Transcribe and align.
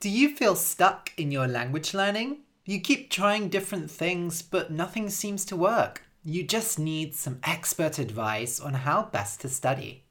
Do 0.00 0.08
you 0.08 0.36
feel 0.36 0.54
stuck 0.54 1.10
in 1.16 1.32
your 1.32 1.48
language 1.48 1.92
learning? 1.92 2.42
You 2.64 2.80
keep 2.80 3.10
trying 3.10 3.48
different 3.48 3.90
things, 3.90 4.42
but 4.42 4.70
nothing 4.70 5.10
seems 5.10 5.44
to 5.46 5.56
work. 5.56 6.02
You 6.22 6.44
just 6.44 6.78
need 6.78 7.16
some 7.16 7.40
expert 7.42 7.98
advice 7.98 8.60
on 8.60 8.74
how 8.74 9.06
best 9.10 9.40
to 9.40 9.48
study. 9.48 10.04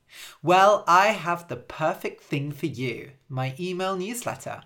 Well, 0.43 0.83
I 0.89 1.13
have 1.13 1.47
the 1.47 1.55
perfect 1.55 2.21
thing 2.21 2.51
for 2.51 2.65
you 2.65 3.11
my 3.29 3.55
email 3.57 3.95
newsletter. 3.95 4.63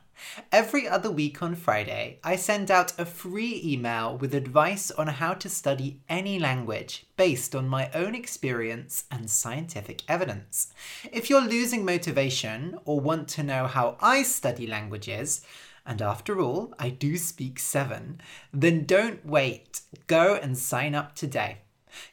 Every 0.51 0.87
other 0.87 1.11
week 1.11 1.41
on 1.41 1.55
Friday, 1.55 2.19
I 2.23 2.35
send 2.35 2.69
out 2.69 2.99
a 2.99 3.05
free 3.05 3.61
email 3.63 4.17
with 4.17 4.33
advice 4.33 4.91
on 4.91 5.07
how 5.07 5.33
to 5.35 5.49
study 5.49 6.01
any 6.09 6.39
language 6.39 7.05
based 7.17 7.55
on 7.55 7.67
my 7.67 7.89
own 7.93 8.15
experience 8.15 9.05
and 9.11 9.29
scientific 9.29 10.03
evidence. 10.07 10.73
If 11.11 11.29
you're 11.29 11.41
losing 11.41 11.85
motivation 11.85 12.77
or 12.85 12.99
want 12.99 13.27
to 13.29 13.43
know 13.43 13.67
how 13.67 13.97
I 14.01 14.23
study 14.23 14.67
languages, 14.67 15.41
and 15.85 16.01
after 16.01 16.39
all, 16.39 16.73
I 16.77 16.89
do 16.89 17.17
speak 17.17 17.59
seven, 17.59 18.21
then 18.53 18.85
don't 18.85 19.25
wait. 19.25 19.81
Go 20.07 20.35
and 20.35 20.57
sign 20.57 20.93
up 20.95 21.15
today. 21.15 21.59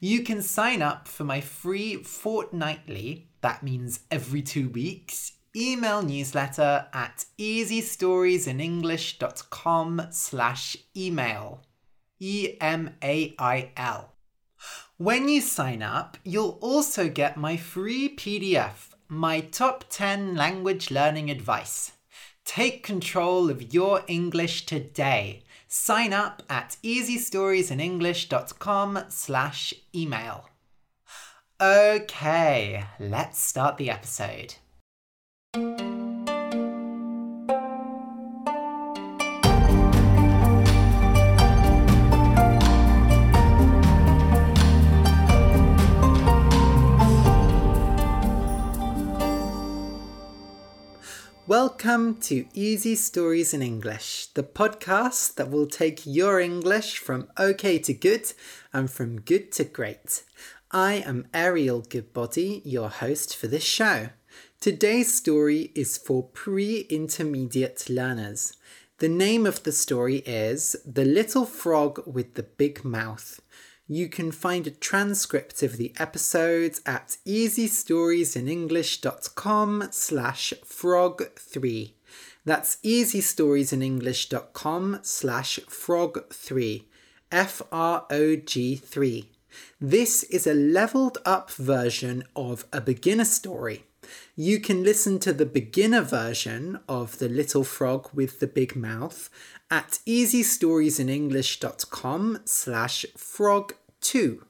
You 0.00 0.22
can 0.22 0.42
sign 0.42 0.82
up 0.82 1.06
for 1.06 1.24
my 1.24 1.40
free 1.40 2.02
fortnightly, 2.02 3.28
that 3.40 3.62
means 3.62 4.00
every 4.10 4.42
two 4.42 4.68
weeks, 4.70 5.32
email 5.56 6.02
newsletter 6.02 6.86
at 6.92 7.24
easystoriesinenglish.com 7.38 10.02
slash 10.10 10.76
email. 10.96 11.62
E-M-A-I-L. 12.20 14.12
When 14.96 15.28
you 15.28 15.40
sign 15.40 15.82
up, 15.82 16.16
you'll 16.24 16.58
also 16.60 17.08
get 17.08 17.36
my 17.36 17.56
free 17.56 18.16
PDF, 18.16 18.88
my 19.08 19.38
top 19.40 19.84
10 19.88 20.34
language 20.34 20.90
learning 20.90 21.30
advice. 21.30 21.92
Take 22.44 22.82
control 22.82 23.48
of 23.50 23.72
your 23.74 24.02
English 24.08 24.66
today. 24.66 25.44
Sign 25.68 26.12
up 26.12 26.42
at 26.48 26.76
easystoriesinenglish.com 26.82 29.04
slash 29.08 29.74
email. 29.94 30.50
Okay, 31.60 32.84
let's 32.98 33.44
start 33.44 33.76
the 33.76 33.90
episode. 33.90 34.54
Welcome 51.48 52.16
to 52.16 52.44
Easy 52.52 52.94
Stories 52.94 53.54
in 53.54 53.62
English, 53.62 54.26
the 54.34 54.42
podcast 54.42 55.36
that 55.36 55.48
will 55.50 55.66
take 55.66 56.04
your 56.04 56.38
English 56.38 56.98
from 56.98 57.26
okay 57.38 57.78
to 57.78 57.94
good 57.94 58.34
and 58.70 58.90
from 58.90 59.22
good 59.22 59.50
to 59.52 59.64
great. 59.64 60.24
I 60.70 60.96
am 60.96 61.26
Ariel 61.32 61.80
Goodbody, 61.80 62.60
your 62.66 62.90
host 62.90 63.34
for 63.34 63.46
this 63.46 63.64
show. 63.64 64.10
Today's 64.60 65.14
story 65.14 65.70
is 65.76 65.96
for 65.96 66.24
pre 66.24 66.80
intermediate 66.90 67.88
learners. 67.88 68.54
The 68.98 69.08
name 69.08 69.46
of 69.46 69.62
the 69.62 69.70
story 69.70 70.16
is 70.26 70.74
The 70.84 71.04
Little 71.04 71.46
Frog 71.46 72.02
with 72.04 72.34
the 72.34 72.42
Big 72.42 72.84
Mouth. 72.84 73.40
You 73.86 74.08
can 74.08 74.32
find 74.32 74.66
a 74.66 74.72
transcript 74.72 75.62
of 75.62 75.76
the 75.76 75.92
episodes 76.00 76.80
at 76.84 77.18
easystoriesinenglish.com 77.24 79.88
slash 79.92 80.52
frog3. 80.64 81.92
That's 82.44 82.78
easystoriesinenglish.com 82.82 84.98
slash 85.02 85.60
frog3. 85.68 86.84
F-R-O-G 87.30 88.74
3. 88.74 89.30
This 89.80 90.24
is 90.24 90.48
a 90.48 90.54
leveled 90.54 91.18
up 91.24 91.52
version 91.52 92.24
of 92.34 92.64
a 92.72 92.80
beginner 92.80 93.24
story. 93.24 93.84
You 94.36 94.60
can 94.60 94.82
listen 94.82 95.18
to 95.20 95.32
the 95.32 95.46
beginner 95.46 96.02
version 96.02 96.80
of 96.88 97.18
The 97.18 97.28
Little 97.28 97.64
Frog 97.64 98.10
with 98.12 98.40
the 98.40 98.46
Big 98.46 98.76
Mouth 98.76 99.30
at 99.70 100.00
easystoriesinenglish.com 100.06 102.40
slash 102.44 103.06
frog2. 103.16 104.42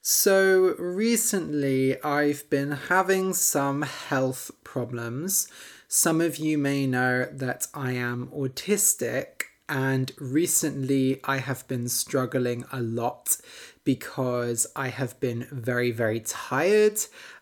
So 0.00 0.74
recently 0.78 2.00
I've 2.02 2.48
been 2.48 2.72
having 2.72 3.34
some 3.34 3.82
health 3.82 4.50
problems. 4.64 5.48
Some 5.86 6.20
of 6.20 6.38
you 6.38 6.56
may 6.56 6.86
know 6.86 7.26
that 7.30 7.66
I 7.74 7.92
am 7.92 8.28
autistic 8.28 9.42
and 9.68 10.12
recently 10.18 11.20
I 11.24 11.38
have 11.38 11.68
been 11.68 11.88
struggling 11.88 12.64
a 12.72 12.80
lot 12.80 13.36
because 13.84 14.66
I 14.74 14.88
have 14.88 15.18
been 15.20 15.46
very, 15.50 15.90
very 15.90 16.20
tired 16.20 16.98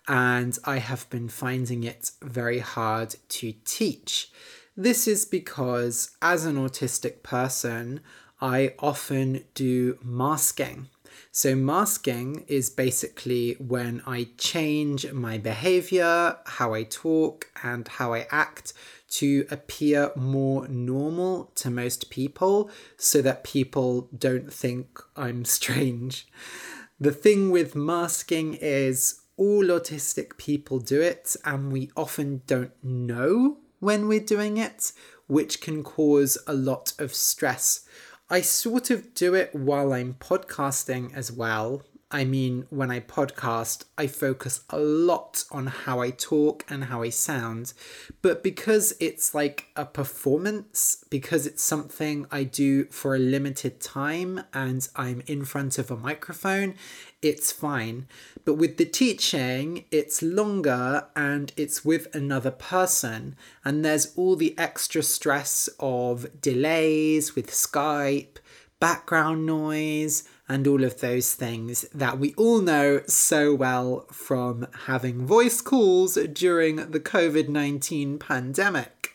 and 0.09 0.59
I 0.65 0.79
have 0.79 1.09
been 1.11 1.29
finding 1.29 1.85
it 1.85 2.13
very 2.23 2.61
hard 2.61 3.17
to 3.29 3.53
teach. 3.65 4.31
This 4.77 5.09
is 5.09 5.25
because, 5.25 6.17
as 6.21 6.45
an 6.45 6.57
autistic 6.57 7.23
person, 7.23 8.01
I 8.41 8.75
often 8.79 9.45
do 9.55 9.99
masking. 10.03 10.89
So, 11.33 11.55
masking 11.55 12.45
is 12.47 12.69
basically 12.69 13.55
when 13.55 14.03
I 14.07 14.29
change 14.37 15.11
my 15.13 15.39
behavior, 15.39 16.37
how 16.45 16.75
I 16.75 16.83
talk, 16.83 17.51
and 17.63 17.89
how 17.89 18.13
I 18.13 18.27
act 18.31 18.75
to 19.09 19.47
appear 19.51 20.13
more 20.15 20.69
normal 20.69 21.53
to 21.55 21.71
most 21.71 22.11
people 22.11 22.71
so 22.97 23.23
that 23.23 23.45
people 23.45 24.09
don't 24.17 24.53
think 24.53 25.01
I'm 25.17 25.45
strange. 25.59 26.29
The 26.99 27.13
thing 27.13 27.51
with 27.51 27.75
masking 27.75 28.55
is 28.55 29.21
all 29.37 29.65
autistic 29.65 30.37
people 30.39 30.79
do 30.79 31.01
it, 31.01 31.37
and 31.45 31.73
we 31.73 31.91
often 31.97 32.43
don't 32.47 32.73
know 32.83 33.59
when 33.81 34.09
we're 34.09 34.21
doing 34.21 34.57
it, 34.57 34.93
which 35.27 35.61
can 35.61 35.83
cause 35.83 36.39
a 36.47 36.55
lot 36.55 36.93
of 36.99 37.15
stress. 37.15 37.87
I 38.31 38.41
sort 38.41 38.91
of 38.91 39.15
do 39.15 39.35
it 39.35 39.55
while 39.55 39.93
I'm 39.93 40.15
podcasting 40.15 41.15
as 41.15 41.31
well, 41.31 41.83
I 42.09 42.25
mean, 42.25 42.67
when 42.71 42.93
I 42.93 43.01
podcast, 43.01 43.85
I 43.99 44.07
focus 44.07 44.61
a 44.71 44.79
lot 44.79 45.45
on 45.51 45.67
how 45.67 46.01
I 46.01 46.11
talk 46.11 46.65
and 46.69 46.85
how 46.85 47.03
I 47.03 47.09
sound. 47.09 47.73
But 48.23 48.45
because 48.45 48.95
it's 49.01 49.35
like 49.35 49.67
a 49.75 49.85
performance, 49.85 51.05
because 51.11 51.49
it's 51.49 51.65
something 51.65 52.27
I 52.31 52.45
do 52.45 52.85
for 52.87 53.17
a 53.17 53.19
limited 53.19 53.81
time 53.81 54.43
and 54.55 54.89
I'm 54.95 55.25
in 55.27 55.45
front 55.45 55.79
of 55.79 55.91
a 55.91 55.97
microphone, 55.97 56.77
it's 57.23 57.51
fine. 57.51 58.07
But 58.45 58.55
with 58.55 58.77
the 58.77 58.85
teaching, 58.85 59.85
it's 59.91 60.23
longer 60.23 61.09
and 61.17 61.53
it's 61.57 61.85
with 61.85 62.15
another 62.15 62.53
person. 62.53 63.35
And 63.65 63.85
there's 63.85 64.15
all 64.17 64.37
the 64.37 64.57
extra 64.57 65.03
stress 65.03 65.69
of 65.81 66.41
delays 66.41 67.35
with 67.35 67.51
Skype, 67.51 68.37
background 68.79 69.45
noise 69.45 70.23
and 70.49 70.67
all 70.67 70.85
of 70.85 71.01
those 71.01 71.35
things 71.35 71.83
that 71.95 72.19
we 72.19 72.35
all 72.35 72.61
know 72.61 73.03
so 73.07 73.55
well 73.55 74.07
from 74.13 74.67
having 74.87 75.27
voice 75.27 75.61
calls 75.61 76.15
during 76.33 76.77
the 76.77 77.01
COVID 77.01 77.49
19 77.49 78.19
pandemic. 78.19 79.15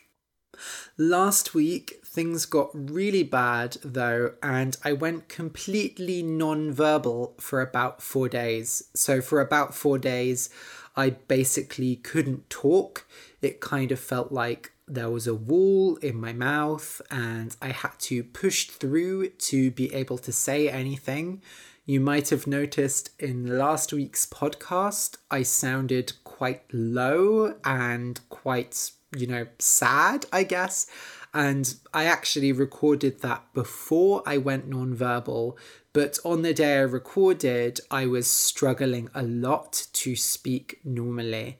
Last 0.98 1.54
week, 1.54 2.00
things 2.04 2.44
got 2.44 2.70
really 2.74 3.22
bad 3.22 3.78
though, 3.82 4.34
and 4.42 4.76
I 4.84 4.92
went 4.92 5.28
completely 5.28 6.22
non 6.22 6.70
verbal 6.72 7.34
for 7.38 7.60
about 7.60 8.02
four 8.02 8.28
days. 8.28 8.84
So, 8.94 9.20
for 9.20 9.40
about 9.40 9.74
four 9.74 9.98
days, 9.98 10.50
I 10.94 11.10
basically 11.10 11.96
couldn't 11.96 12.50
talk. 12.50 13.06
It 13.40 13.60
kind 13.60 13.90
of 13.90 13.98
felt 13.98 14.30
like 14.30 14.72
there 14.86 15.10
was 15.10 15.26
a 15.26 15.34
wall 15.34 15.96
in 15.96 16.20
my 16.20 16.32
mouth 16.32 17.00
and 17.10 17.56
I 17.62 17.68
had 17.68 17.98
to 18.00 18.24
push 18.24 18.68
through 18.68 19.30
to 19.30 19.70
be 19.70 19.92
able 19.94 20.18
to 20.18 20.32
say 20.32 20.68
anything. 20.68 21.42
You 21.84 22.00
might 22.00 22.30
have 22.30 22.46
noticed 22.46 23.10
in 23.18 23.58
last 23.58 23.92
week's 23.92 24.26
podcast, 24.26 25.16
I 25.30 25.42
sounded 25.42 26.12
quite 26.24 26.62
low 26.72 27.56
and 27.64 28.20
quite, 28.28 28.92
you 29.16 29.26
know, 29.26 29.46
sad, 29.58 30.26
I 30.32 30.44
guess. 30.44 30.86
And 31.34 31.74
I 31.94 32.04
actually 32.04 32.52
recorded 32.52 33.20
that 33.22 33.52
before 33.54 34.22
I 34.26 34.36
went 34.36 34.68
non-verbal, 34.68 35.56
but 35.92 36.18
on 36.24 36.42
the 36.42 36.54
day 36.54 36.76
I 36.78 36.82
recorded, 36.82 37.80
I 37.90 38.06
was 38.06 38.28
struggling 38.30 39.08
a 39.14 39.22
lot 39.22 39.86
to 39.94 40.14
speak 40.14 40.80
normally. 40.84 41.58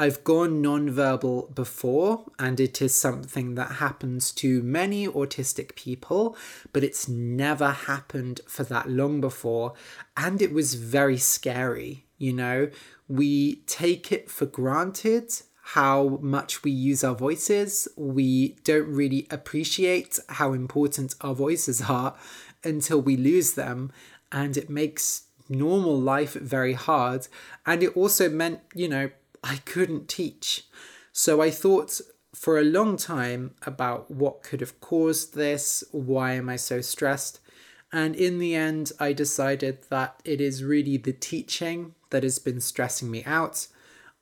I've 0.00 0.22
gone 0.22 0.62
non-verbal 0.62 1.50
before, 1.52 2.24
and 2.38 2.60
it 2.60 2.80
is 2.80 2.94
something 2.94 3.56
that 3.56 3.72
happens 3.72 4.30
to 4.32 4.62
many 4.62 5.08
autistic 5.08 5.74
people, 5.74 6.36
but 6.72 6.84
it's 6.84 7.08
never 7.08 7.72
happened 7.72 8.40
for 8.46 8.62
that 8.64 8.88
long 8.88 9.20
before, 9.20 9.74
and 10.16 10.40
it 10.40 10.52
was 10.52 10.74
very 10.74 11.18
scary. 11.18 12.04
You 12.16 12.32
know, 12.32 12.70
we 13.08 13.56
take 13.66 14.12
it 14.12 14.30
for 14.30 14.46
granted 14.46 15.32
how 15.62 16.18
much 16.22 16.62
we 16.64 16.70
use 16.70 17.04
our 17.04 17.14
voices. 17.14 17.88
We 17.96 18.56
don't 18.64 18.88
really 18.88 19.26
appreciate 19.30 20.18
how 20.28 20.52
important 20.52 21.14
our 21.20 21.34
voices 21.34 21.82
are 21.82 22.16
until 22.64 23.02
we 23.02 23.16
lose 23.16 23.52
them. 23.52 23.92
And 24.32 24.56
it 24.56 24.70
makes 24.70 25.24
normal 25.48 26.00
life 26.00 26.32
very 26.32 26.72
hard. 26.72 27.28
And 27.66 27.82
it 27.82 27.94
also 27.96 28.30
meant, 28.30 28.60
you 28.74 28.88
know, 28.88 29.10
I 29.42 29.56
couldn't 29.64 30.08
teach. 30.08 30.64
So 31.12 31.40
I 31.40 31.50
thought 31.50 32.00
for 32.34 32.58
a 32.58 32.64
long 32.64 32.96
time 32.96 33.54
about 33.66 34.10
what 34.10 34.42
could 34.42 34.60
have 34.60 34.80
caused 34.80 35.34
this, 35.34 35.82
why 35.90 36.34
am 36.34 36.48
I 36.48 36.56
so 36.56 36.80
stressed? 36.80 37.40
And 37.92 38.14
in 38.14 38.38
the 38.38 38.54
end, 38.54 38.92
I 39.00 39.12
decided 39.12 39.78
that 39.90 40.20
it 40.24 40.40
is 40.40 40.62
really 40.62 40.98
the 40.98 41.12
teaching 41.12 41.94
that 42.10 42.22
has 42.22 42.38
been 42.38 42.60
stressing 42.60 43.10
me 43.10 43.24
out. 43.24 43.66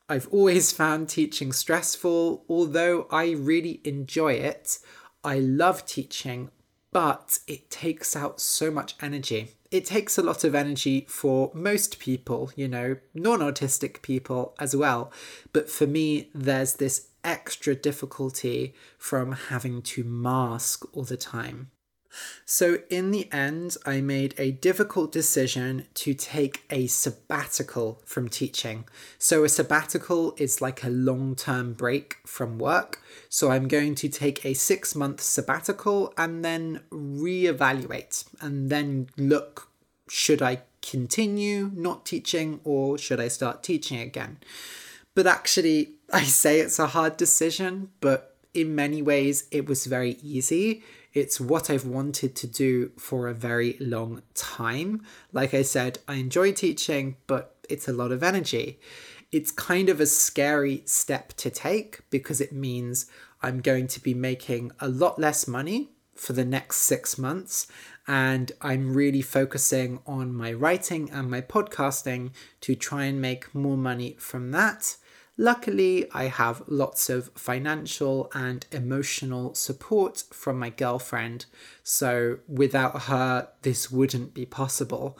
I've 0.09 0.29
always 0.29 0.73
found 0.83 1.09
teaching 1.09 1.53
stressful, 1.53 2.45
although 2.49 3.07
I 3.11 3.33
really 3.33 3.81
enjoy 3.85 4.35
it. 4.35 4.79
I 5.25 5.41
love 5.41 5.85
teaching, 5.85 6.51
but 6.93 7.39
it 7.47 7.71
takes 7.71 8.17
out 8.17 8.41
so 8.41 8.71
much 8.71 8.95
energy. 9.01 9.53
It 9.71 9.85
takes 9.85 10.17
a 10.17 10.23
lot 10.23 10.45
of 10.45 10.55
energy 10.55 11.07
for 11.09 11.51
most 11.53 11.99
people, 11.99 12.51
you 12.57 12.69
know, 12.69 12.97
non 13.15 13.41
autistic 13.41 14.03
people 14.03 14.55
as 14.59 14.75
well. 14.75 15.13
But 15.53 15.69
for 15.69 15.87
me, 15.87 16.31
there's 16.35 16.75
this 16.75 17.09
extra 17.25 17.75
difficulty 17.75 18.75
from 18.97 19.33
having 19.33 19.83
to 19.83 20.05
mask 20.05 20.85
all 20.93 21.03
the 21.03 21.17
time. 21.17 21.71
So, 22.45 22.79
in 22.91 23.11
the 23.11 23.31
end, 23.33 23.77
I 23.85 24.01
made 24.01 24.35
a 24.39 24.53
difficult 24.53 25.13
decision 25.13 25.87
to 25.95 26.15
take 26.15 26.65
a 26.71 26.87
sabbatical 26.87 28.01
from 28.05 28.29
teaching. 28.29 28.85
So, 29.19 29.45
a 29.45 29.49
sabbatical 29.49 30.35
is 30.39 30.61
like 30.61 30.85
a 30.85 30.89
long 30.89 31.35
term 31.35 31.73
break 31.73 32.17
from 32.27 32.59
work. 32.59 33.03
So, 33.29 33.51
I'm 33.51 33.69
going 33.69 33.95
to 33.97 34.09
take 34.09 34.45
a 34.45 34.55
six 34.55 34.95
month 34.95 35.21
sabbatical 35.21 36.15
and 36.17 36.45
then 36.45 36.83
reevaluate 36.91 38.25
and 38.41 38.71
then 38.71 39.09
look 39.17 39.69
should 40.09 40.41
I 40.41 40.63
continue 40.83 41.71
not 41.75 42.07
teaching 42.07 42.61
or 42.65 42.97
should 42.97 43.21
I 43.21 43.29
start 43.29 43.63
teaching 43.63 43.99
again? 43.99 44.39
But 45.15 45.27
actually, 45.27 45.95
I 46.13 46.23
say 46.23 46.61
it's 46.61 46.79
a 46.79 46.89
hard 46.89 47.17
decision, 47.17 47.91
but 48.01 48.37
in 48.55 48.75
many 48.75 49.03
ways, 49.03 49.49
it 49.51 49.67
was 49.67 49.87
very 49.87 50.17
easy 50.23 50.83
it's 51.17 51.41
what 51.41 51.71
I've 51.71 51.87
wanted 51.87 52.37
to 52.37 52.47
do 52.47 52.91
for 52.99 53.27
a 53.27 53.33
very 53.33 53.79
long 53.81 54.21
time. 54.35 55.01
Like 55.33 55.55
I 55.55 55.63
said, 55.63 55.99
I 56.07 56.17
enjoy 56.17 56.53
teaching, 56.53 57.17
but 57.27 57.57
it's 57.71 57.89
a 57.89 57.93
lot 57.95 58.13
of 58.13 58.23
energy. 58.23 58.79
It's 59.33 59.51
kind 59.51 59.89
of 59.89 59.99
a 59.99 60.05
scary 60.05 60.83
step 60.85 61.33
to 61.39 61.49
take 61.49 62.01
because 62.11 62.43
it 62.43 62.53
means 62.53 63.07
I'm 63.41 63.63
going 63.63 63.87
to 63.89 64.01
be 64.01 64.13
making 64.13 64.73
a 64.79 64.89
lot 64.89 65.19
less 65.19 65.49
money 65.49 65.89
for 66.15 66.35
the 66.35 66.45
next 66.45 66.83
six 66.83 67.17
months. 67.17 67.67
And 68.07 68.53
I'm 68.61 68.93
really 68.93 69.23
focusing 69.23 70.01
on 70.07 70.35
my 70.35 70.53
writing 70.53 71.11
and 71.11 71.31
my 71.31 71.41
podcasting 71.41 72.33
to 72.61 72.75
try 72.75 73.05
and 73.05 73.23
make 73.23 73.55
more 73.55 73.79
money 73.79 74.17
from 74.19 74.51
that. 74.51 74.97
Luckily, 75.39 76.11
I 76.13 76.25
have 76.25 76.63
lots 76.67 77.11
of 77.11 77.31
financial 77.35 78.31
and 78.33 78.65
emotional 78.73 79.55
support 79.55 80.25
from 80.33 80.59
my 80.59 80.71
girlfriend, 80.71 81.45
so 81.83 82.39
without 82.49 83.03
her, 83.03 83.49
this 83.61 83.91
wouldn't 83.91 84.33
be 84.33 84.47
possible. 84.47 85.19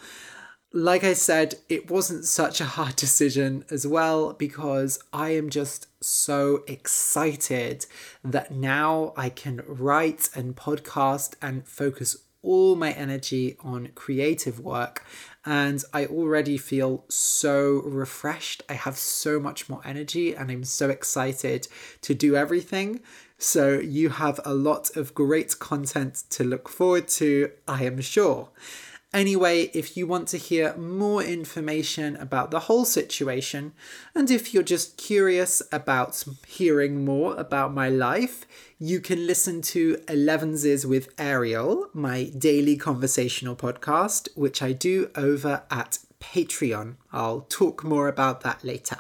Like 0.73 1.05
I 1.05 1.13
said, 1.13 1.57
it 1.69 1.91
wasn't 1.91 2.25
such 2.25 2.63
a 2.63 2.65
hard 2.65 2.97
decision 3.07 3.67
as 3.71 3.87
well 3.87 4.33
because 4.33 4.99
I 5.13 5.31
am 5.31 5.51
just 5.51 5.87
so 6.03 6.65
excited 6.67 7.85
that 8.25 8.51
now 8.51 9.13
I 9.19 9.29
can 9.29 9.63
write 9.67 10.31
and 10.35 10.57
podcast 10.57 11.35
and 11.43 11.69
focus 11.69 12.17
all 12.43 12.77
my 12.77 12.93
energy 12.93 13.57
on 13.61 13.89
creative 13.95 14.61
work 14.61 15.05
and 15.47 15.83
I 15.95 16.07
already 16.07 16.59
feel 16.59 17.05
so 17.09 17.81
refreshed. 17.85 18.65
I 18.69 18.75
have 18.75 18.99
so 18.99 19.39
much 19.39 19.69
more 19.69 19.81
energy 19.85 20.35
and 20.35 20.51
I'm 20.51 20.65
so 20.65 20.91
excited 20.91 21.69
to 22.03 22.15
do 22.15 22.35
everything. 22.35 23.01
So, 23.39 23.79
you 23.79 24.09
have 24.09 24.41
a 24.45 24.55
lot 24.55 24.97
of 24.97 25.15
great 25.15 25.59
content 25.59 26.25
to 26.31 26.43
look 26.43 26.69
forward 26.69 27.07
to, 27.09 27.51
I 27.69 27.85
am 27.85 28.01
sure. 28.01 28.49
Anyway, 29.15 29.71
if 29.73 29.97
you 29.97 30.07
want 30.07 30.29
to 30.29 30.37
hear 30.37 30.77
more 30.77 31.23
information 31.23 32.17
about 32.17 32.51
the 32.51 32.61
whole 32.61 32.85
situation, 32.85 33.73
and 34.15 34.31
if 34.31 34.53
you're 34.53 34.63
just 34.63 34.97
curious 34.97 35.63
about 35.73 36.23
hearing 36.47 37.05
more 37.05 37.35
about 37.37 37.73
my 37.73 37.89
life, 37.89 38.45
you 38.79 39.01
can 39.01 39.27
listen 39.27 39.63
to 39.63 39.97
Elevenses 40.07 40.85
with 40.85 41.15
Ariel, 41.19 41.89
my 41.95 42.25
daily 42.37 42.77
conversational 42.77 43.57
podcast, 43.57 44.29
which 44.37 44.61
I 44.61 44.73
do 44.73 45.11
over 45.15 45.63
at 45.71 45.99
Patreon. 46.21 46.97
I'll 47.13 47.43
talk 47.43 47.85
more 47.85 48.09
about 48.09 48.43
that 48.43 48.65
later. 48.65 48.99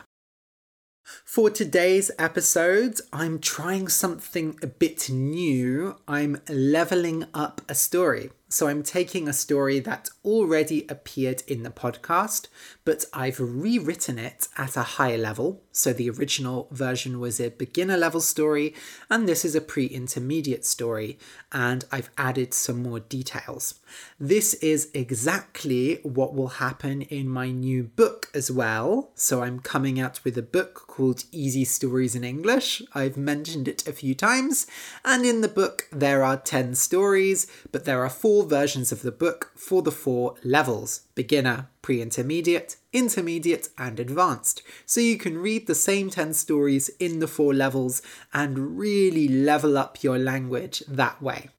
For 1.36 1.50
today's 1.50 2.10
episode, 2.18 2.98
I'm 3.12 3.40
trying 3.40 3.88
something 3.88 4.58
a 4.62 4.66
bit 4.66 5.10
new. 5.10 5.96
I'm 6.08 6.40
leveling 6.48 7.26
up 7.34 7.60
a 7.68 7.74
story. 7.74 8.30
So 8.48 8.68
I'm 8.68 8.84
taking 8.84 9.26
a 9.26 9.32
story 9.32 9.80
that 9.80 10.08
already 10.24 10.86
appeared 10.88 11.42
in 11.48 11.64
the 11.64 11.70
podcast, 11.70 12.46
but 12.84 13.04
I've 13.12 13.40
rewritten 13.40 14.20
it 14.20 14.46
at 14.56 14.76
a 14.76 14.82
higher 14.82 15.18
level. 15.18 15.64
So 15.72 15.92
the 15.92 16.08
original 16.08 16.68
version 16.70 17.18
was 17.18 17.40
a 17.40 17.50
beginner 17.50 17.96
level 17.96 18.20
story, 18.20 18.72
and 19.10 19.28
this 19.28 19.44
is 19.44 19.56
a 19.56 19.60
pre 19.60 19.86
intermediate 19.86 20.64
story, 20.64 21.18
and 21.50 21.84
I've 21.90 22.10
added 22.16 22.54
some 22.54 22.84
more 22.84 23.00
details. 23.00 23.80
This 24.20 24.54
is 24.54 24.90
exactly 24.94 25.96
what 26.04 26.34
will 26.34 26.62
happen 26.64 27.02
in 27.02 27.28
my 27.28 27.50
new 27.50 27.82
book 27.82 28.30
as 28.32 28.48
well. 28.48 29.10
So 29.14 29.42
I'm 29.42 29.58
coming 29.58 29.98
out 29.98 30.22
with 30.22 30.38
a 30.38 30.42
book 30.42 30.84
called 30.86 31.24
Easy 31.32 31.64
Stories 31.64 32.14
in 32.14 32.24
English. 32.24 32.82
I've 32.94 33.16
mentioned 33.16 33.68
it 33.68 33.86
a 33.86 33.92
few 33.92 34.14
times, 34.14 34.66
and 35.04 35.24
in 35.24 35.40
the 35.40 35.48
book 35.48 35.88
there 35.90 36.22
are 36.22 36.36
10 36.36 36.74
stories, 36.74 37.46
but 37.72 37.84
there 37.84 38.04
are 38.04 38.10
four 38.10 38.44
versions 38.44 38.92
of 38.92 39.02
the 39.02 39.12
book 39.12 39.52
for 39.56 39.82
the 39.82 39.92
four 39.92 40.34
levels 40.44 41.02
beginner, 41.14 41.68
pre 41.82 42.00
intermediate, 42.02 42.76
intermediate, 42.92 43.68
and 43.78 43.98
advanced. 43.98 44.62
So 44.84 45.00
you 45.00 45.18
can 45.18 45.38
read 45.38 45.66
the 45.66 45.74
same 45.74 46.10
10 46.10 46.34
stories 46.34 46.88
in 47.00 47.20
the 47.20 47.28
four 47.28 47.54
levels 47.54 48.02
and 48.32 48.78
really 48.78 49.28
level 49.28 49.76
up 49.76 50.02
your 50.02 50.18
language 50.18 50.82
that 50.88 51.22
way. 51.22 51.50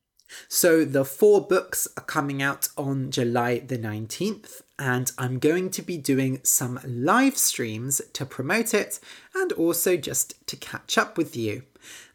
So 0.48 0.86
the 0.86 1.06
four 1.06 1.46
books 1.46 1.88
are 1.98 2.04
coming 2.04 2.42
out 2.42 2.70
on 2.78 3.12
July 3.12 3.60
the 3.60 3.78
19th, 3.78 4.62
and 4.80 5.12
I'm 5.18 5.40
going 5.40 5.70
to 5.72 5.82
be 5.82 5.98
doing 5.98 6.40
some 6.44 6.80
live 6.86 7.38
streams 7.38 8.02
to 8.14 8.26
promote 8.26 8.74
it 8.74 9.00
and 9.36 9.52
also 9.54 9.98
just 9.98 10.46
to 10.48 10.56
catch 10.56 10.98
up 10.98 11.18
with 11.18 11.36
you. 11.36 11.64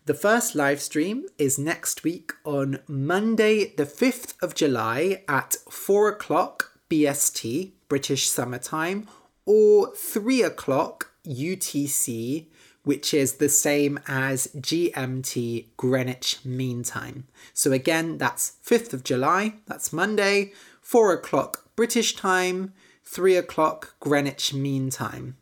The 0.07 0.14
first 0.14 0.55
live 0.55 0.81
stream 0.81 1.26
is 1.38 1.59
next 1.59 2.02
week 2.02 2.33
on 2.45 2.81
Monday, 2.88 3.73
the 3.76 3.87
5th 3.87 4.35
of 4.43 4.55
July 4.55 5.23
at 5.29 5.55
4 5.71 6.09
o'clock 6.09 6.73
BST, 6.91 7.71
British 7.88 8.29
Summer 8.29 8.59
Time, 8.59 9.07
or 9.47 9.95
3 9.95 10.43
o'clock 10.43 11.12
UTC, 11.25 12.47
which 12.85 13.15
is 13.15 13.35
the 13.35 13.49
same 13.49 14.01
as 14.07 14.49
GMT 14.57 15.67
Greenwich 15.77 16.45
Mean 16.45 16.83
Time. 16.83 17.29
So 17.55 17.73
again, 17.73 18.19
that's 18.19 18.57
5th 18.65 18.93
of 18.93 19.05
July, 19.05 19.55
that's 19.67 19.93
Monday, 19.93 20.53
4 20.81 21.12
o'clock 21.12 21.65
British 21.77 22.17
time, 22.17 22.73
3 23.05 23.37
o'clock 23.37 23.95
Greenwich 24.01 24.53
Mean 24.53 24.91
Time 24.91 25.37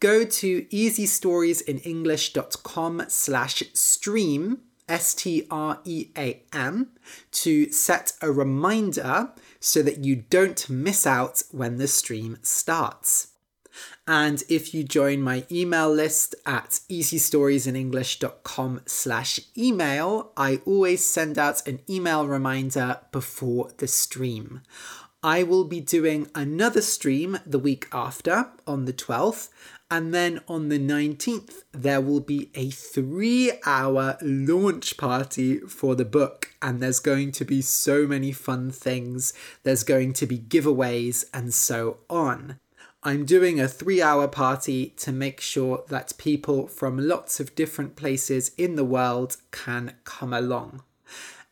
go 0.00 0.24
to 0.24 0.62
easystoriesinenglish.com 0.62 3.04
slash 3.08 3.62
stream 3.72 4.58
S-T-R-E-A-M 4.88 6.88
to 7.32 7.72
set 7.72 8.12
a 8.22 8.30
reminder 8.30 9.32
so 9.58 9.82
that 9.82 10.04
you 10.04 10.14
don't 10.16 10.70
miss 10.70 11.04
out 11.06 11.42
when 11.50 11.78
the 11.78 11.88
stream 11.88 12.38
starts. 12.42 13.32
And 14.08 14.44
if 14.48 14.72
you 14.72 14.84
join 14.84 15.20
my 15.20 15.44
email 15.50 15.90
list 15.90 16.36
at 16.46 16.80
easystoriesinenglish.com 16.88 18.82
slash 18.86 19.40
email, 19.58 20.30
I 20.36 20.60
always 20.64 21.04
send 21.04 21.38
out 21.38 21.66
an 21.66 21.80
email 21.90 22.26
reminder 22.26 23.00
before 23.10 23.70
the 23.78 23.88
stream. 23.88 24.62
I 25.24 25.42
will 25.42 25.64
be 25.64 25.80
doing 25.80 26.30
another 26.36 26.82
stream 26.82 27.40
the 27.44 27.58
week 27.58 27.88
after 27.90 28.52
on 28.64 28.84
the 28.84 28.92
12th, 28.92 29.48
and 29.90 30.14
then 30.14 30.40
on 30.46 30.68
the 30.68 30.78
19th, 30.78 31.62
there 31.72 32.00
will 32.00 32.20
be 32.20 32.50
a 32.54 32.70
three 32.70 33.52
hour 33.64 34.18
launch 34.22 34.96
party 34.96 35.58
for 35.60 35.96
the 35.96 36.04
book. 36.04 36.54
And 36.62 36.80
there's 36.80 37.00
going 37.00 37.32
to 37.32 37.44
be 37.44 37.60
so 37.60 38.06
many 38.06 38.30
fun 38.30 38.70
things. 38.70 39.32
There's 39.64 39.82
going 39.82 40.12
to 40.14 40.26
be 40.26 40.38
giveaways 40.38 41.24
and 41.34 41.52
so 41.52 41.98
on. 42.08 42.60
I'm 43.06 43.24
doing 43.24 43.60
a 43.60 43.68
three 43.68 44.02
hour 44.02 44.26
party 44.26 44.92
to 44.96 45.12
make 45.12 45.40
sure 45.40 45.84
that 45.86 46.18
people 46.18 46.66
from 46.66 46.98
lots 46.98 47.38
of 47.38 47.54
different 47.54 47.94
places 47.94 48.50
in 48.58 48.74
the 48.74 48.84
world 48.84 49.36
can 49.52 49.94
come 50.02 50.32
along. 50.32 50.82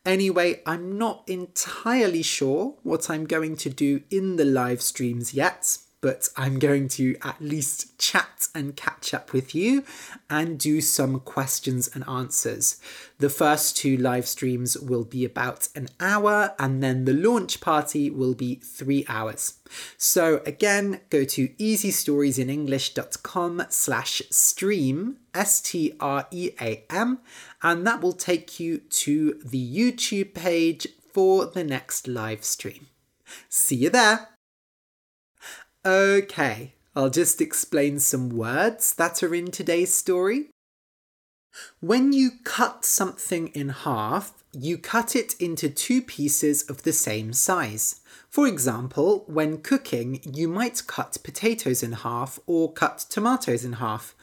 Anyway, 0.05 0.61
I'm 0.65 0.97
not 0.97 1.23
entirely 1.27 2.23
sure 2.23 2.75
what 2.83 3.09
I'm 3.09 3.23
going 3.23 3.55
to 3.55 3.69
do 3.69 4.01
in 4.11 4.35
the 4.35 4.43
live 4.43 4.81
streams 4.81 5.33
yet 5.33 5.77
but 6.01 6.29
I'm 6.37 6.59
going 6.59 6.87
to 6.89 7.15
at 7.23 7.41
least 7.41 7.97
chat 7.97 8.47
and 8.53 8.75
catch 8.75 9.13
up 9.13 9.31
with 9.33 9.55
you 9.55 9.83
and 10.29 10.59
do 10.59 10.81
some 10.81 11.19
questions 11.19 11.89
and 11.93 12.07
answers. 12.07 12.79
The 13.17 13.29
first 13.29 13.77
two 13.77 13.97
live 13.97 14.27
streams 14.27 14.77
will 14.77 15.03
be 15.03 15.25
about 15.25 15.67
an 15.75 15.89
hour, 15.99 16.53
and 16.59 16.83
then 16.83 17.05
the 17.05 17.13
launch 17.13 17.61
party 17.61 18.09
will 18.09 18.35
be 18.35 18.55
three 18.55 19.05
hours. 19.07 19.55
So 19.97 20.41
again, 20.45 21.01
go 21.09 21.23
to 21.25 21.47
easystoriesinenglish.com 21.47 23.65
slash 23.69 24.21
stream, 24.29 25.17
S-T-R-E-A-M, 25.33 27.19
and 27.63 27.87
that 27.87 28.01
will 28.01 28.13
take 28.13 28.59
you 28.59 28.77
to 28.77 29.41
the 29.43 29.77
YouTube 29.77 30.33
page 30.33 30.87
for 31.13 31.45
the 31.45 31.63
next 31.63 32.07
live 32.07 32.43
stream. 32.43 32.87
See 33.49 33.77
you 33.77 33.89
there! 33.89 34.34
Okay, 35.85 36.73
I'll 36.95 37.11
just 37.11 37.39
explain 37.39 37.99
some 37.99 38.29
words 38.29 38.95
that 38.95 39.21
are 39.21 39.35
in 39.35 39.51
today's 39.51 39.93
story. 39.93 40.49
When 41.79 42.11
you 42.11 42.31
cut 42.43 42.83
something 42.83 43.49
in 43.49 43.69
half, 43.69 44.33
you 44.51 44.79
cut 44.79 45.15
it 45.15 45.35
into 45.39 45.69
two 45.69 46.01
pieces 46.01 46.63
of 46.63 46.81
the 46.81 46.91
same 46.91 47.33
size. 47.33 48.01
For 48.31 48.47
example, 48.47 49.25
when 49.27 49.59
cooking, 49.59 50.21
you 50.23 50.47
might 50.47 50.87
cut 50.87 51.17
potatoes 51.23 51.83
in 51.83 51.91
half 51.91 52.39
or 52.47 52.73
cut 52.73 53.05
tomatoes 53.07 53.63
in 53.63 53.73
half. 53.73 54.15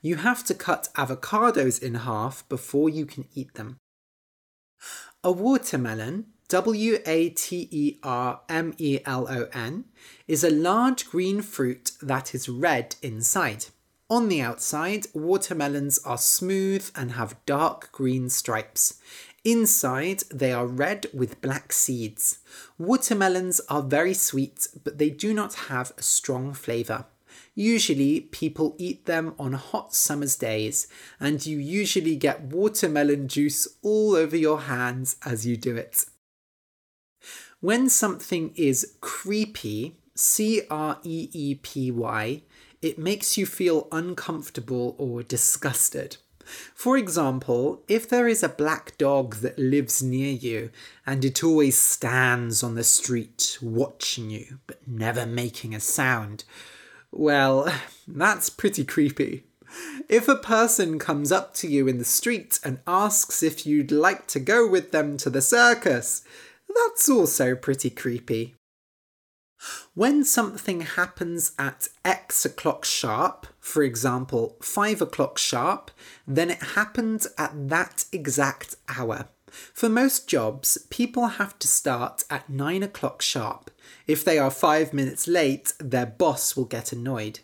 You 0.00 0.16
have 0.16 0.42
to 0.44 0.54
cut 0.54 0.88
avocados 0.96 1.82
in 1.82 1.96
half 1.96 2.48
before 2.48 2.88
you 2.88 3.04
can 3.04 3.26
eat 3.34 3.54
them. 3.54 3.76
A 5.22 5.30
watermelon 5.30 6.28
W 6.50 6.98
A 7.06 7.28
T 7.30 7.68
E 7.70 7.98
R 8.02 8.40
M 8.48 8.74
E 8.76 8.98
L 9.06 9.28
O 9.30 9.46
N, 9.52 9.84
is 10.26 10.42
a 10.42 10.50
large 10.50 11.08
green 11.08 11.42
fruit 11.42 11.92
that 12.02 12.34
is 12.34 12.48
red 12.48 12.96
inside. 13.02 13.66
On 14.08 14.28
the 14.28 14.40
outside, 14.40 15.06
watermelons 15.14 16.00
are 16.04 16.18
smooth 16.18 16.90
and 16.96 17.12
have 17.12 17.36
dark 17.46 17.92
green 17.92 18.28
stripes. 18.28 19.00
Inside, 19.44 20.24
they 20.34 20.52
are 20.52 20.66
red 20.66 21.06
with 21.14 21.40
black 21.40 21.72
seeds. 21.72 22.40
Watermelons 22.78 23.60
are 23.68 23.82
very 23.82 24.12
sweet, 24.12 24.66
but 24.82 24.98
they 24.98 25.10
do 25.10 25.32
not 25.32 25.54
have 25.70 25.92
a 25.96 26.02
strong 26.02 26.52
flavour. 26.52 27.06
Usually, 27.54 28.22
people 28.22 28.74
eat 28.76 29.06
them 29.06 29.36
on 29.38 29.52
hot 29.52 29.94
summer's 29.94 30.34
days, 30.34 30.88
and 31.20 31.46
you 31.46 31.58
usually 31.58 32.16
get 32.16 32.42
watermelon 32.42 33.28
juice 33.28 33.68
all 33.82 34.16
over 34.16 34.36
your 34.36 34.62
hands 34.62 35.14
as 35.24 35.46
you 35.46 35.56
do 35.56 35.76
it. 35.76 36.06
When 37.60 37.90
something 37.90 38.52
is 38.56 38.94
creepy, 39.02 39.96
C 40.14 40.62
R 40.70 40.98
E 41.02 41.28
E 41.32 41.54
P 41.56 41.90
Y, 41.90 42.42
it 42.80 42.98
makes 42.98 43.36
you 43.36 43.44
feel 43.44 43.86
uncomfortable 43.92 44.94
or 44.98 45.22
disgusted. 45.22 46.16
For 46.74 46.96
example, 46.96 47.82
if 47.86 48.08
there 48.08 48.26
is 48.26 48.42
a 48.42 48.48
black 48.48 48.96
dog 48.96 49.36
that 49.36 49.58
lives 49.58 50.02
near 50.02 50.32
you 50.32 50.70
and 51.06 51.24
it 51.24 51.44
always 51.44 51.78
stands 51.78 52.62
on 52.62 52.74
the 52.74 52.82
street 52.82 53.58
watching 53.60 54.30
you 54.30 54.58
but 54.66 54.80
never 54.88 55.26
making 55.26 55.74
a 55.74 55.80
sound, 55.80 56.44
well, 57.12 57.72
that's 58.08 58.48
pretty 58.48 58.84
creepy. 58.84 59.44
If 60.08 60.26
a 60.28 60.34
person 60.34 60.98
comes 60.98 61.30
up 61.30 61.54
to 61.56 61.68
you 61.68 61.86
in 61.86 61.98
the 61.98 62.04
street 62.04 62.58
and 62.64 62.80
asks 62.86 63.42
if 63.42 63.66
you'd 63.66 63.92
like 63.92 64.26
to 64.28 64.40
go 64.40 64.66
with 64.66 64.90
them 64.90 65.16
to 65.18 65.30
the 65.30 65.42
circus, 65.42 66.24
that's 66.74 67.08
also 67.08 67.54
pretty 67.54 67.90
creepy. 67.90 68.54
When 69.94 70.24
something 70.24 70.80
happens 70.80 71.52
at 71.58 71.88
X 72.04 72.46
o'clock 72.46 72.84
sharp, 72.84 73.46
for 73.58 73.82
example, 73.82 74.56
5 74.62 75.02
o'clock 75.02 75.36
sharp, 75.36 75.90
then 76.26 76.50
it 76.50 76.62
happened 76.74 77.26
at 77.36 77.68
that 77.68 78.06
exact 78.10 78.76
hour. 78.88 79.28
For 79.74 79.88
most 79.88 80.28
jobs, 80.28 80.78
people 80.90 81.26
have 81.26 81.58
to 81.58 81.68
start 81.68 82.24
at 82.30 82.48
9 82.48 82.82
o'clock 82.82 83.20
sharp. 83.20 83.70
If 84.06 84.24
they 84.24 84.38
are 84.38 84.50
5 84.50 84.94
minutes 84.94 85.28
late, 85.28 85.74
their 85.78 86.06
boss 86.06 86.56
will 86.56 86.64
get 86.64 86.92
annoyed. 86.92 87.40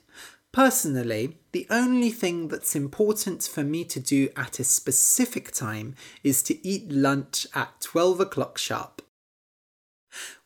Personally, 0.52 1.36
the 1.52 1.66
only 1.68 2.10
thing 2.10 2.48
that's 2.48 2.74
important 2.74 3.42
for 3.42 3.62
me 3.62 3.84
to 3.84 4.00
do 4.00 4.30
at 4.36 4.58
a 4.58 4.64
specific 4.64 5.52
time 5.52 5.94
is 6.22 6.42
to 6.44 6.66
eat 6.66 6.90
lunch 6.90 7.46
at 7.54 7.78
12 7.80 8.20
o'clock 8.20 8.56
sharp. 8.56 9.02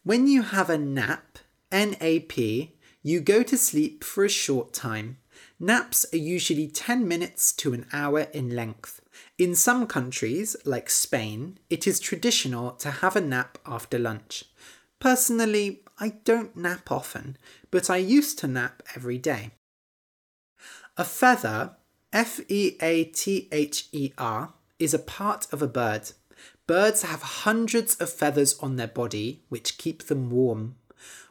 When 0.02 0.26
you 0.26 0.40
have 0.42 0.70
a 0.70 0.78
nap, 0.78 1.38
NAP, 1.70 2.38
you 3.02 3.20
go 3.20 3.42
to 3.42 3.58
sleep 3.58 4.02
for 4.02 4.24
a 4.24 4.30
short 4.30 4.72
time. 4.72 5.18
Naps 5.58 6.06
are 6.14 6.16
usually 6.16 6.68
10 6.68 7.06
minutes 7.06 7.52
to 7.52 7.74
an 7.74 7.84
hour 7.92 8.20
in 8.32 8.56
length. 8.56 9.02
In 9.36 9.54
some 9.54 9.86
countries, 9.86 10.56
like 10.64 10.88
Spain, 10.88 11.58
it 11.68 11.86
is 11.86 12.00
traditional 12.00 12.70
to 12.72 12.90
have 12.90 13.14
a 13.14 13.20
nap 13.20 13.58
after 13.66 13.98
lunch. 13.98 14.44
Personally, 15.00 15.82
I 15.98 16.14
don't 16.24 16.56
nap 16.56 16.90
often, 16.90 17.36
but 17.70 17.90
I 17.90 17.98
used 17.98 18.38
to 18.38 18.46
nap 18.46 18.82
every 18.96 19.18
day. 19.18 19.50
A 20.96 21.04
feather, 21.04 21.76
F 22.10 22.40
E 22.48 22.78
A 22.80 23.04
T 23.04 23.48
H 23.52 23.88
E 23.92 24.12
R, 24.16 24.54
is 24.78 24.94
a 24.94 24.98
part 24.98 25.46
of 25.52 25.60
a 25.60 25.68
bird. 25.68 26.12
Birds 26.70 27.02
have 27.02 27.22
hundreds 27.42 27.96
of 27.96 28.12
feathers 28.12 28.56
on 28.60 28.76
their 28.76 28.86
body, 28.86 29.42
which 29.48 29.76
keep 29.76 30.04
them 30.04 30.30
warm. 30.30 30.76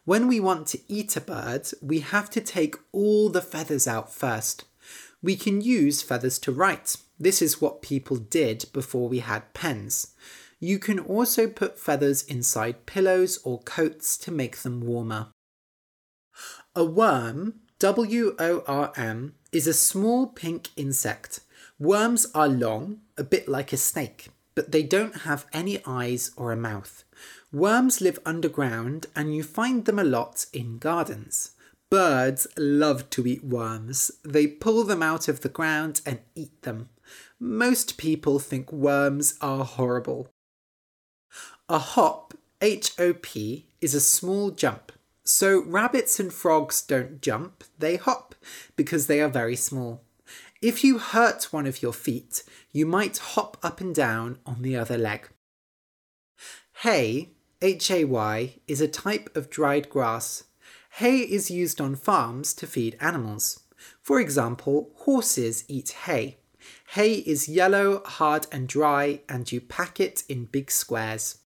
When 0.04 0.28
we 0.28 0.42
want 0.42 0.68
to 0.68 0.82
eat 0.90 1.16
a 1.16 1.22
bird, 1.22 1.70
we 1.82 2.02
have 2.02 2.30
to 2.32 2.42
take 2.42 2.76
all 2.92 3.30
the 3.30 3.42
feathers 3.42 3.88
out 3.88 4.14
first. 4.14 4.66
We 5.22 5.38
can 5.38 5.62
use 5.62 6.02
feathers 6.02 6.40
to 6.40 6.52
write. 6.52 6.98
This 7.18 7.42
is 7.42 7.62
what 7.62 7.82
people 7.82 8.18
did 8.18 8.66
before 8.74 9.08
we 9.08 9.20
had 9.20 9.54
pens. 9.54 10.14
You 10.60 10.78
can 10.78 11.00
also 11.00 11.48
put 11.48 11.80
feathers 11.80 12.24
inside 12.24 12.86
pillows 12.86 13.40
or 13.46 13.62
coats 13.62 14.18
to 14.18 14.32
make 14.34 14.58
them 14.58 14.82
warmer. 14.82 15.28
A 16.76 16.84
worm, 16.84 17.62
W 17.80 18.36
O 18.40 18.62
R 18.68 18.92
M, 18.98 19.36
is 19.54 19.68
a 19.68 19.74
small 19.74 20.28
pink 20.28 20.68
insect. 20.76 21.40
Worms 21.80 22.28
are 22.36 22.50
long, 22.50 23.00
a 23.18 23.24
bit 23.24 23.48
like 23.48 23.72
a 23.72 23.78
snake 23.78 24.28
but 24.56 24.72
they 24.72 24.84
don't 24.84 25.22
have 25.22 25.46
any 25.54 25.82
eyes 25.86 26.32
or 26.36 26.52
a 26.52 26.58
mouth. 26.58 27.04
Worms 27.52 28.02
live 28.02 28.20
underground 28.26 29.08
and 29.16 29.36
you 29.36 29.44
find 29.44 29.86
them 29.86 30.00
a 30.00 30.04
lot 30.04 30.46
in 30.54 30.78
gardens. 30.78 31.52
Birds 31.90 32.46
love 32.58 33.10
to 33.10 33.26
eat 33.26 33.44
worms. 33.44 34.12
They 34.24 34.46
pull 34.46 34.84
them 34.84 35.02
out 35.02 35.28
of 35.28 35.42
the 35.42 35.50
ground 35.50 36.02
and 36.06 36.20
eat 36.36 36.62
them. 36.62 36.90
Most 37.40 37.98
people 37.98 38.38
think 38.38 38.72
worms 38.72 39.36
are 39.42 39.66
horrible. 39.66 40.30
A 41.68 41.80
hop, 41.80 42.34
H 42.62 42.92
O 43.00 43.14
P, 43.14 43.66
is 43.82 43.96
a 43.96 44.00
small 44.00 44.52
jump. 44.52 44.92
So 45.24 45.62
rabbits 45.62 46.20
and 46.20 46.34
frogs 46.34 46.82
don't 46.82 47.22
jump, 47.22 47.64
they 47.78 47.96
hop 47.96 48.36
because 48.76 49.08
they 49.08 49.22
are 49.22 49.30
very 49.30 49.56
small. 49.56 50.02
If 50.62 50.84
you 50.84 50.98
hurt 50.98 51.54
one 51.54 51.66
of 51.66 51.82
your 51.82 51.94
feet, 51.94 52.44
you 52.72 52.86
might 52.86 53.18
hop 53.18 53.58
up 53.64 53.80
and 53.80 53.96
down 53.96 54.40
on 54.46 54.62
the 54.62 54.76
other 54.76 54.98
leg. 54.98 55.30
Hay, 56.82 57.30
H 57.62 57.90
A 57.92 58.04
Y, 58.04 58.56
is 58.68 58.82
a 58.82 58.88
type 58.88 59.36
of 59.38 59.50
dried 59.50 59.90
grass. 59.90 60.44
Hay 60.94 61.20
is 61.20 61.50
used 61.50 61.80
on 61.80 61.96
farms 61.96 62.54
to 62.56 62.68
feed 62.68 62.98
animals. 63.00 63.62
For 64.02 64.20
example, 64.20 64.92
horses 64.98 65.64
eat 65.70 65.92
hay. 66.06 66.40
Hay 66.90 67.14
is 67.14 67.48
yellow, 67.48 68.02
hard, 68.04 68.46
and 68.52 68.68
dry, 68.68 69.22
and 69.30 69.50
you 69.50 69.62
pack 69.62 70.02
it 70.02 70.24
in 70.28 70.44
big 70.46 70.72
squares. 70.72 71.38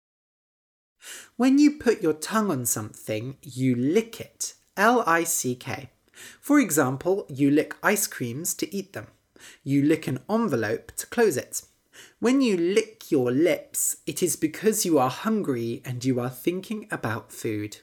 When 1.36 1.58
you 1.58 1.72
put 1.78 2.00
your 2.00 2.14
tongue 2.14 2.50
on 2.50 2.64
something, 2.64 3.36
you 3.42 3.74
lick 3.74 4.20
it. 4.20 4.54
L 4.74 5.04
I 5.06 5.24
C 5.24 5.54
K. 5.54 5.90
For 6.40 6.60
example, 6.60 7.26
you 7.28 7.50
lick 7.50 7.74
ice 7.82 8.06
creams 8.06 8.54
to 8.54 8.74
eat 8.74 8.92
them. 8.92 9.08
You 9.64 9.82
lick 9.82 10.06
an 10.06 10.20
envelope 10.30 10.92
to 10.96 11.06
close 11.06 11.36
it. 11.36 11.62
When 12.20 12.40
you 12.40 12.56
lick 12.56 13.10
your 13.10 13.30
lips, 13.30 13.96
it 14.06 14.22
is 14.22 14.36
because 14.36 14.86
you 14.86 14.98
are 14.98 15.10
hungry 15.10 15.82
and 15.84 16.04
you 16.04 16.20
are 16.20 16.30
thinking 16.30 16.86
about 16.90 17.32
food. 17.32 17.78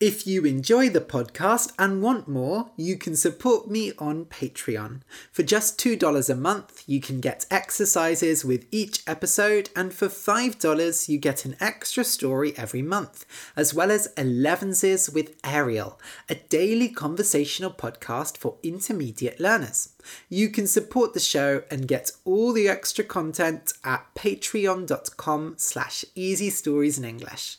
If 0.00 0.26
you 0.26 0.44
enjoy 0.44 0.88
the 0.88 1.00
podcast 1.00 1.72
and 1.78 2.02
want 2.02 2.26
more, 2.26 2.70
you 2.76 2.96
can 2.96 3.14
support 3.14 3.70
me 3.70 3.92
on 3.98 4.24
Patreon. 4.24 5.02
For 5.30 5.42
just 5.42 5.78
$2 5.78 6.30
a 6.30 6.34
month, 6.34 6.82
you 6.86 7.00
can 7.00 7.20
get 7.20 7.46
exercises 7.50 8.44
with 8.44 8.66
each 8.70 9.02
episode, 9.06 9.70
and 9.76 9.92
for 9.92 10.08
$5, 10.08 11.08
you 11.08 11.18
get 11.18 11.44
an 11.44 11.56
extra 11.60 12.04
story 12.04 12.54
every 12.56 12.82
month, 12.82 13.26
as 13.54 13.74
well 13.74 13.90
as 13.90 14.12
Elevenses 14.16 15.12
with 15.12 15.36
Ariel, 15.44 16.00
a 16.28 16.34
daily 16.34 16.88
conversational 16.88 17.70
podcast 17.70 18.36
for 18.38 18.56
intermediate 18.62 19.38
learners. 19.38 19.90
You 20.28 20.48
can 20.48 20.66
support 20.66 21.12
the 21.12 21.20
show 21.20 21.62
and 21.70 21.86
get 21.86 22.12
all 22.24 22.52
the 22.52 22.68
extra 22.68 23.04
content 23.04 23.74
at 23.84 24.06
patreon.com 24.14 25.54
slash 25.58 26.04
easy 26.14 26.50
stories 26.50 26.98
in 26.98 27.04
English. 27.04 27.58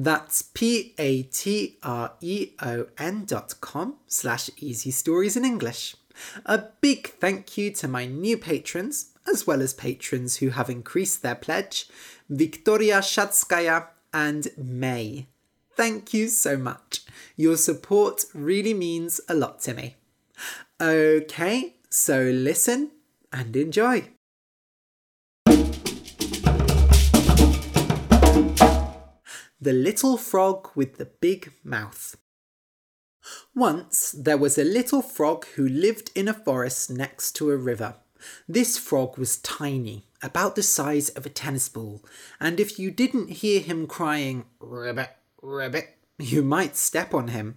That's 0.00 0.42
p-a-t-r-e-o-n 0.42 0.94
dot 3.24 3.54
com 3.60 3.96
slash 4.06 4.48
easy 4.58 4.92
stories 4.92 5.36
in 5.36 5.44
English. 5.44 5.96
A 6.46 6.58
big 6.80 7.08
thank 7.08 7.58
you 7.58 7.72
to 7.72 7.88
my 7.88 8.06
new 8.06 8.38
patrons, 8.38 9.12
as 9.28 9.44
well 9.44 9.60
as 9.60 9.74
patrons 9.74 10.36
who 10.36 10.50
have 10.50 10.70
increased 10.70 11.22
their 11.22 11.34
pledge, 11.34 11.88
Victoria 12.30 13.00
Shatskaya 13.00 13.88
and 14.14 14.46
May. 14.56 15.26
Thank 15.76 16.14
you 16.14 16.28
so 16.28 16.56
much. 16.56 17.00
Your 17.34 17.56
support 17.56 18.24
really 18.32 18.74
means 18.74 19.20
a 19.28 19.34
lot 19.34 19.60
to 19.62 19.74
me. 19.74 19.96
Okay, 20.80 21.74
so 21.90 22.22
listen 22.22 22.92
and 23.32 23.56
enjoy. 23.56 24.10
The 29.60 29.72
Little 29.72 30.16
Frog 30.16 30.70
with 30.76 30.98
the 30.98 31.06
Big 31.06 31.52
Mouth. 31.64 32.16
Once 33.56 34.12
there 34.16 34.36
was 34.36 34.56
a 34.56 34.62
little 34.62 35.02
frog 35.02 35.46
who 35.56 35.68
lived 35.68 36.12
in 36.14 36.28
a 36.28 36.32
forest 36.32 36.92
next 36.92 37.32
to 37.32 37.50
a 37.50 37.56
river. 37.56 37.96
This 38.48 38.78
frog 38.78 39.18
was 39.18 39.38
tiny, 39.38 40.06
about 40.22 40.54
the 40.54 40.62
size 40.62 41.08
of 41.08 41.26
a 41.26 41.28
tennis 41.28 41.68
ball, 41.68 42.04
and 42.38 42.60
if 42.60 42.78
you 42.78 42.92
didn't 42.92 43.30
hear 43.30 43.58
him 43.58 43.88
crying, 43.88 44.44
Ribbit, 44.60 45.10
Ribbit, 45.42 45.96
you 46.20 46.44
might 46.44 46.76
step 46.76 47.12
on 47.12 47.28
him. 47.28 47.56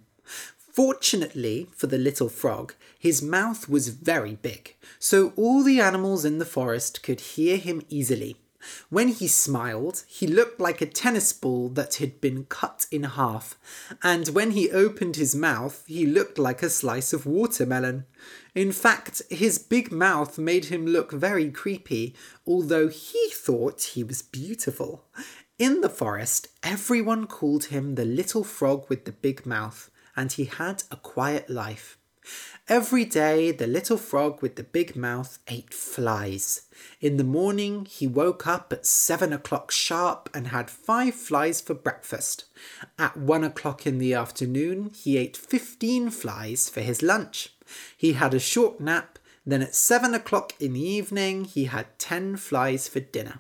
Fortunately 0.58 1.70
for 1.76 1.86
the 1.86 2.00
little 2.00 2.30
frog, 2.30 2.74
his 2.98 3.22
mouth 3.22 3.70
was 3.70 3.90
very 3.90 4.34
big, 4.34 4.76
so 4.98 5.34
all 5.36 5.62
the 5.62 5.80
animals 5.80 6.26
in 6.26 6.40
the 6.40 6.46
forest 6.46 7.04
could 7.04 7.20
hear 7.20 7.58
him 7.58 7.84
easily. 7.90 8.41
When 8.90 9.10
he 9.10 9.28
smiled, 9.28 10.04
he 10.08 10.28
looked 10.28 10.60
like 10.60 10.82
a 10.82 10.86
tennis 10.86 11.34
ball 11.34 11.70
that 11.70 11.96
had 11.96 12.22
been 12.22 12.46
cut 12.46 12.86
in 12.92 13.04
half, 13.04 13.58
and 14.04 14.28
when 14.30 14.52
he 14.52 14.72
opened 14.72 15.16
his 15.16 15.36
mouth, 15.36 15.84
he 15.88 16.06
looked 16.06 16.38
like 16.38 16.62
a 16.64 16.70
slice 16.70 17.14
of 17.14 17.26
watermelon. 17.26 18.06
In 18.54 18.72
fact, 18.72 19.22
his 19.30 19.58
big 19.60 19.92
mouth 19.92 20.38
made 20.38 20.66
him 20.66 20.86
look 20.86 21.12
very 21.12 21.50
creepy, 21.52 22.16
although 22.46 22.88
he 22.88 23.30
thought 23.32 23.82
he 23.82 24.04
was 24.04 24.22
beautiful. 24.22 25.06
In 25.58 25.82
the 25.82 25.90
forest, 25.90 26.48
everyone 26.64 27.28
called 27.28 27.66
him 27.66 27.96
the 27.96 28.06
little 28.06 28.44
frog 28.44 28.90
with 28.90 29.06
the 29.06 29.12
big 29.12 29.46
mouth, 29.46 29.90
and 30.16 30.32
he 30.32 30.46
had 30.46 30.84
a 30.92 30.96
quiet 30.96 31.50
life. 31.50 31.98
Every 32.68 33.04
day, 33.04 33.52
the 33.52 33.68
little 33.68 33.98
frog 33.98 34.42
with 34.42 34.56
the 34.56 34.64
big 34.64 34.96
mouth 34.96 35.40
ate 35.48 35.74
flies. 35.74 36.62
In 37.02 37.18
the 37.18 37.24
morning, 37.24 37.86
he 37.86 38.08
woke 38.08 38.48
up 38.48 38.72
at 38.72 38.86
seven 38.86 39.34
o'clock 39.34 39.72
sharp 39.72 40.30
and 40.34 40.48
had 40.48 40.70
five 40.70 41.16
flies 41.16 41.60
for 41.60 41.74
breakfast. 41.74 42.46
At 42.98 43.18
one 43.18 43.44
o'clock 43.44 43.86
in 43.86 43.98
the 43.98 44.14
afternoon, 44.14 44.92
he 44.96 45.18
ate 45.18 45.36
fifteen 45.36 46.10
flies 46.12 46.70
for 46.70 46.82
his 46.82 47.02
lunch. 47.02 47.54
He 47.98 48.14
had 48.14 48.34
a 48.34 48.40
short 48.40 48.80
nap, 48.80 49.20
then 49.46 49.62
at 49.62 49.76
seven 49.76 50.14
o'clock 50.14 50.54
in 50.60 50.74
the 50.74 50.82
evening, 50.82 51.46
he 51.46 51.66
had 51.66 52.00
ten 52.00 52.38
flies 52.38 52.88
for 52.88 53.00
dinner. 53.00 53.40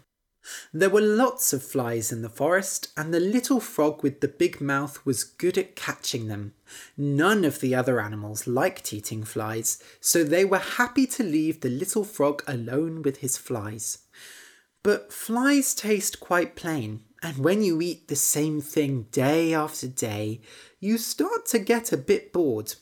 There 0.74 0.89
were 0.89 1.01
lots 1.01 1.53
of 1.53 1.63
flies 1.63 2.12
in 2.12 2.22
the 2.22 2.29
forest, 2.29 2.91
and 2.96 3.13
the 3.13 3.20
little 3.20 3.60
frog 3.60 4.03
with 4.03 4.22
the 4.22 4.27
big 4.27 4.62
mouth 4.62 5.05
was 5.05 5.24
good 5.24 5.58
at 5.58 5.75
catching 5.75 6.27
them. 6.27 6.53
None 6.98 7.43
of 7.43 7.60
the 7.60 7.75
other 7.75 8.00
animals 8.00 8.48
liked 8.48 8.93
eating 8.93 9.24
flies, 9.24 9.81
so 10.00 10.24
they 10.24 10.46
were 10.46 10.60
happy 10.60 11.05
to 11.08 11.24
leave 11.24 11.62
the 11.62 11.70
little 11.70 12.03
frog 12.03 12.43
alone 12.48 13.01
with 13.01 13.17
his 13.17 13.38
flies. 13.38 14.00
But 14.84 15.13
flies 15.13 15.75
taste 15.75 16.20
quite 16.20 16.55
plain, 16.55 17.01
and 17.22 17.38
when 17.38 17.62
you 17.62 17.81
eat 17.81 18.08
the 18.08 18.15
same 18.15 18.62
thing 18.62 19.08
day 19.12 19.54
after 19.54 19.88
day, 19.88 20.41
you 20.80 20.97
start 20.97 21.45
to 21.47 21.60
get 21.60 21.91
a 21.91 21.97
bit 21.97 22.34
bored. 22.34 22.76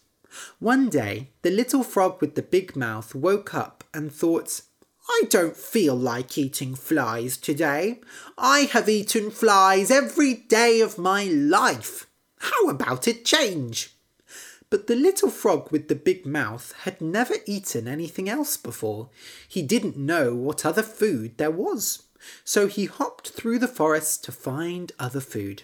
One 0.60 0.90
day, 0.90 1.32
the 1.42 1.52
little 1.52 1.84
frog 1.84 2.22
with 2.22 2.36
the 2.36 2.42
big 2.42 2.76
mouth 2.76 3.16
woke 3.16 3.54
up 3.54 3.84
and 3.94 4.12
thought, 4.12 4.62
I 5.10 5.24
don't 5.30 5.58
feel 5.58 5.96
like 5.96 6.38
eating 6.38 6.76
flies 6.76 7.36
today. 7.36 8.00
I 8.38 8.70
have 8.72 8.88
eaten 8.88 9.32
flies 9.32 9.90
every 9.90 10.36
day 10.36 10.82
of 10.82 11.00
my 11.00 11.24
life. 11.24 12.06
How 12.38 12.70
about 12.70 13.08
a 13.08 13.14
change? 13.14 13.96
But 14.70 14.86
the 14.86 14.96
little 14.96 15.32
frog 15.32 15.72
with 15.72 15.88
the 15.88 15.96
big 15.96 16.28
mouth 16.28 16.74
had 16.84 17.02
never 17.02 17.36
eaten 17.48 17.88
anything 17.88 18.30
else 18.30 18.56
before. 18.56 19.10
He 19.48 19.64
didn't 19.64 19.98
know 19.98 20.36
what 20.36 20.66
other 20.66 20.84
food 20.84 21.38
there 21.38 21.52
was. 21.52 22.04
So 22.44 22.68
he 22.68 22.86
hopped 22.86 23.30
through 23.30 23.60
the 23.60 23.68
forest 23.68 24.24
to 24.26 24.32
find 24.32 24.92
other 25.00 25.22
food. 25.22 25.64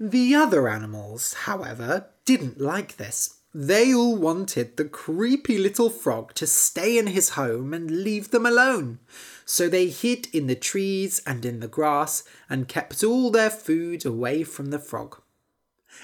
The 0.00 0.34
other 0.34 0.68
animals, 0.68 1.34
however, 1.34 2.06
didn't 2.24 2.60
like 2.60 2.96
this. 2.96 3.38
They 3.56 3.94
all 3.94 4.16
wanted 4.16 4.76
the 4.76 4.84
creepy 4.84 5.58
little 5.58 5.88
frog 5.88 6.34
to 6.34 6.46
stay 6.46 6.98
in 6.98 7.06
his 7.06 7.30
home 7.30 7.72
and 7.72 8.02
leave 8.02 8.32
them 8.32 8.44
alone. 8.44 8.98
So 9.44 9.68
they 9.68 9.86
hid 9.86 10.26
in 10.34 10.48
the 10.48 10.56
trees 10.56 11.22
and 11.24 11.44
in 11.44 11.60
the 11.60 11.68
grass 11.68 12.24
and 12.50 12.66
kept 12.66 13.04
all 13.04 13.30
their 13.30 13.50
food 13.50 14.04
away 14.04 14.42
from 14.42 14.66
the 14.66 14.80
frog. 14.80 15.22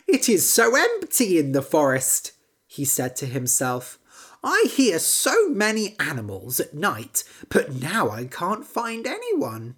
It 0.07 0.29
is 0.29 0.49
so 0.49 0.77
empty 0.77 1.39
in 1.41 1.51
the 1.51 1.61
forest, 1.61 2.33
he 2.69 2.85
said 2.85 3.17
to 3.17 3.27
himself. 3.27 3.99
I 4.45 4.67
hear 4.71 5.01
so 5.01 5.49
many 5.49 5.97
animals 5.99 6.61
at 6.61 6.73
night, 6.73 7.25
but 7.49 7.73
now 7.73 8.11
I 8.11 8.27
can't 8.27 8.65
find 8.65 9.09
anyone. 9.09 9.75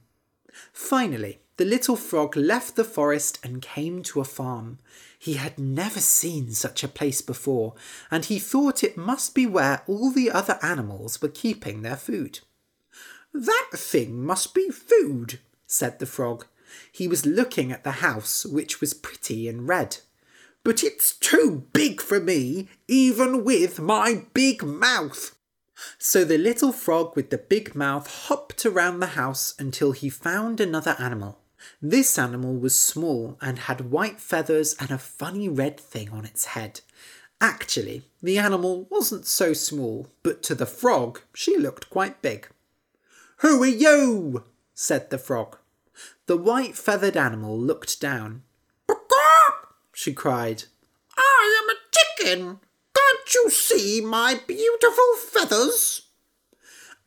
Finally, 0.74 1.40
the 1.62 1.68
little 1.68 1.94
frog 1.94 2.34
left 2.34 2.74
the 2.74 2.82
forest 2.82 3.38
and 3.44 3.62
came 3.62 4.02
to 4.02 4.20
a 4.20 4.24
farm. 4.24 4.80
He 5.16 5.34
had 5.34 5.60
never 5.60 6.00
seen 6.00 6.50
such 6.50 6.82
a 6.82 6.88
place 6.88 7.20
before, 7.20 7.74
and 8.10 8.24
he 8.24 8.40
thought 8.40 8.82
it 8.82 8.96
must 8.96 9.32
be 9.32 9.46
where 9.46 9.84
all 9.86 10.10
the 10.10 10.28
other 10.28 10.58
animals 10.60 11.22
were 11.22 11.28
keeping 11.28 11.82
their 11.82 11.94
food. 11.94 12.40
That 13.32 13.68
thing 13.74 14.24
must 14.26 14.54
be 14.54 14.70
food, 14.70 15.38
said 15.64 16.00
the 16.00 16.06
frog. 16.06 16.46
He 16.90 17.06
was 17.06 17.24
looking 17.26 17.70
at 17.70 17.84
the 17.84 18.02
house, 18.02 18.44
which 18.44 18.80
was 18.80 18.92
pretty 18.92 19.46
and 19.46 19.68
red. 19.68 19.98
But 20.64 20.82
it's 20.82 21.14
too 21.14 21.68
big 21.72 22.00
for 22.00 22.18
me, 22.18 22.70
even 22.88 23.44
with 23.44 23.78
my 23.78 24.24
big 24.34 24.64
mouth. 24.64 25.36
So 25.96 26.24
the 26.24 26.38
little 26.38 26.72
frog 26.72 27.14
with 27.14 27.30
the 27.30 27.38
big 27.38 27.76
mouth 27.76 28.26
hopped 28.26 28.66
around 28.66 28.98
the 28.98 29.14
house 29.14 29.54
until 29.60 29.92
he 29.92 30.10
found 30.10 30.60
another 30.60 30.96
animal. 30.98 31.38
This 31.80 32.18
animal 32.18 32.54
was 32.54 32.80
small 32.80 33.36
and 33.40 33.58
had 33.58 33.90
white 33.90 34.20
feathers 34.20 34.74
and 34.78 34.90
a 34.90 34.98
funny 34.98 35.48
red 35.48 35.78
thing 35.78 36.10
on 36.10 36.24
its 36.24 36.46
head. 36.46 36.80
Actually, 37.40 38.02
the 38.22 38.38
animal 38.38 38.86
wasn't 38.90 39.26
so 39.26 39.52
small, 39.52 40.08
but 40.22 40.42
to 40.44 40.54
the 40.54 40.66
frog 40.66 41.20
she 41.34 41.58
looked 41.58 41.90
quite 41.90 42.22
big. 42.22 42.48
Who 43.38 43.62
are 43.62 43.66
you? 43.66 44.44
said 44.74 45.10
the 45.10 45.18
frog. 45.18 45.58
The 46.26 46.36
white 46.36 46.76
feathered 46.76 47.16
animal 47.16 47.58
looked 47.58 48.00
down. 48.00 48.42
she 49.92 50.14
cried. 50.14 50.64
I 51.16 51.62
am 51.62 51.76
a 51.76 51.80
chicken. 51.90 52.60
Can't 52.94 53.34
you 53.34 53.50
see 53.50 54.00
my 54.00 54.40
beautiful 54.46 55.16
feathers? 55.16 56.02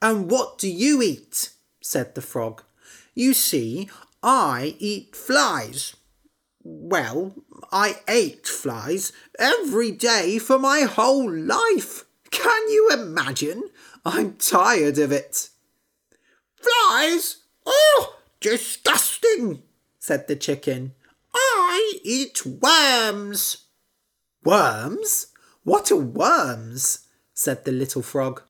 And 0.01 0.29
what 0.29 0.57
do 0.57 0.69
you 0.69 1.01
eat? 1.01 1.51
said 1.81 2.15
the 2.15 2.21
frog. 2.21 2.63
You 3.13 3.33
see, 3.33 3.89
I 4.27 4.75
eat 4.79 5.15
flies. 5.15 5.95
Well, 6.63 7.35
I 7.71 7.99
ate 8.07 8.47
flies 8.47 9.13
every 9.37 9.91
day 9.91 10.39
for 10.39 10.57
my 10.57 10.81
whole 10.81 11.31
life. 11.31 12.05
Can 12.31 12.69
you 12.69 12.89
imagine? 12.91 13.69
I'm 14.03 14.33
tired 14.37 14.97
of 14.97 15.11
it. 15.11 15.49
Flies? 16.55 17.43
Oh, 17.67 18.15
disgusting, 18.39 19.61
said 19.99 20.27
the 20.27 20.35
chicken. 20.35 20.95
I 21.35 21.99
eat 22.03 22.43
worms. 22.47 23.65
Worms? 24.43 25.27
What 25.63 25.91
are 25.91 25.97
worms? 25.97 27.05
said 27.35 27.63
the 27.63 27.71
little 27.71 28.01
frog. 28.01 28.41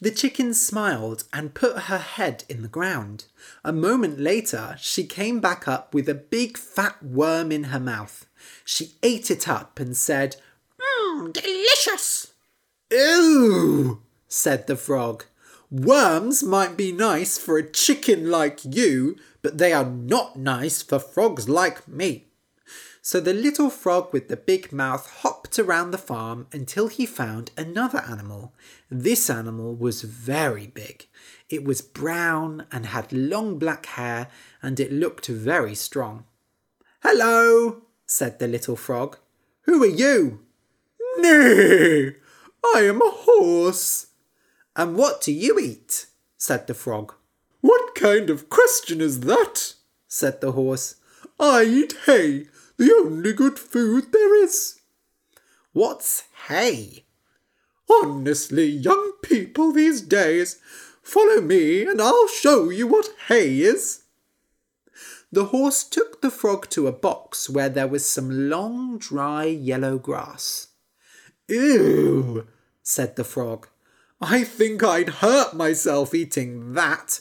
The 0.00 0.10
chicken 0.10 0.54
smiled 0.54 1.24
and 1.32 1.54
put 1.54 1.84
her 1.84 1.98
head 1.98 2.44
in 2.48 2.62
the 2.62 2.68
ground. 2.68 3.26
A 3.64 3.72
moment 3.72 4.18
later, 4.18 4.76
she 4.78 5.04
came 5.04 5.40
back 5.40 5.66
up 5.66 5.94
with 5.94 6.08
a 6.08 6.14
big 6.14 6.58
fat 6.58 7.02
worm 7.02 7.50
in 7.52 7.64
her 7.64 7.80
mouth. 7.80 8.26
She 8.64 8.92
ate 9.02 9.30
it 9.30 9.48
up 9.48 9.78
and 9.78 9.96
said, 9.96 10.36
Mmm, 10.80 11.32
delicious. 11.32 12.32
Ew, 12.90 14.02
said 14.28 14.66
the 14.66 14.76
frog. 14.76 15.24
Worms 15.70 16.42
might 16.42 16.76
be 16.76 16.92
nice 16.92 17.38
for 17.38 17.56
a 17.56 17.70
chicken 17.70 18.30
like 18.30 18.60
you, 18.62 19.16
but 19.40 19.56
they 19.56 19.72
are 19.72 19.86
not 19.86 20.36
nice 20.36 20.82
for 20.82 20.98
frogs 20.98 21.48
like 21.48 21.88
me. 21.88 22.26
So 23.04 23.18
the 23.18 23.34
little 23.34 23.68
frog 23.68 24.12
with 24.12 24.28
the 24.28 24.36
big 24.36 24.72
mouth 24.72 25.10
hopped 25.22 25.58
around 25.58 25.90
the 25.90 25.98
farm 25.98 26.46
until 26.52 26.86
he 26.86 27.04
found 27.04 27.50
another 27.56 27.98
animal. 28.08 28.54
This 28.88 29.28
animal 29.28 29.74
was 29.74 30.02
very 30.02 30.68
big. 30.68 31.08
It 31.50 31.64
was 31.64 31.82
brown 31.82 32.64
and 32.70 32.86
had 32.86 33.12
long 33.12 33.58
black 33.58 33.86
hair, 33.86 34.28
and 34.62 34.78
it 34.78 34.92
looked 34.92 35.26
very 35.26 35.74
strong. 35.74 36.26
Hello, 37.02 37.82
said 38.06 38.38
the 38.38 38.46
little 38.46 38.76
frog. 38.76 39.18
Who 39.62 39.82
are 39.82 39.86
you? 39.86 40.38
Me, 41.18 42.12
I 42.64 42.82
am 42.82 43.02
a 43.02 43.10
horse. 43.10 44.06
And 44.76 44.94
what 44.94 45.20
do 45.20 45.32
you 45.32 45.58
eat? 45.58 46.06
said 46.38 46.68
the 46.68 46.74
frog. 46.74 47.14
What 47.62 47.96
kind 47.96 48.30
of 48.30 48.48
question 48.48 49.00
is 49.00 49.20
that? 49.20 49.74
said 50.06 50.40
the 50.40 50.52
horse. 50.52 50.96
I 51.40 51.64
eat 51.64 51.94
hay 52.06 52.46
the 52.82 52.92
only 52.92 53.32
good 53.32 53.60
food 53.60 54.10
there 54.10 54.42
is. 54.42 54.80
What's 55.72 56.24
hay? 56.48 57.04
Honestly, 57.88 58.66
young 58.66 59.12
people 59.22 59.70
these 59.70 60.00
days, 60.00 60.58
follow 61.00 61.40
me 61.40 61.82
and 61.82 62.02
I'll 62.02 62.26
show 62.26 62.70
you 62.70 62.88
what 62.88 63.14
hay 63.28 63.60
is. 63.60 64.02
The 65.30 65.46
horse 65.46 65.84
took 65.84 66.22
the 66.22 66.30
frog 66.30 66.68
to 66.70 66.88
a 66.88 66.92
box 66.92 67.48
where 67.48 67.68
there 67.68 67.86
was 67.86 68.08
some 68.08 68.50
long, 68.50 68.98
dry 68.98 69.44
yellow 69.44 69.96
grass. 69.98 70.66
Ew, 71.46 72.48
said 72.82 73.14
the 73.14 73.22
frog. 73.22 73.68
I 74.20 74.42
think 74.42 74.82
I'd 74.82 75.20
hurt 75.20 75.54
myself 75.54 76.16
eating 76.16 76.72
that. 76.72 77.20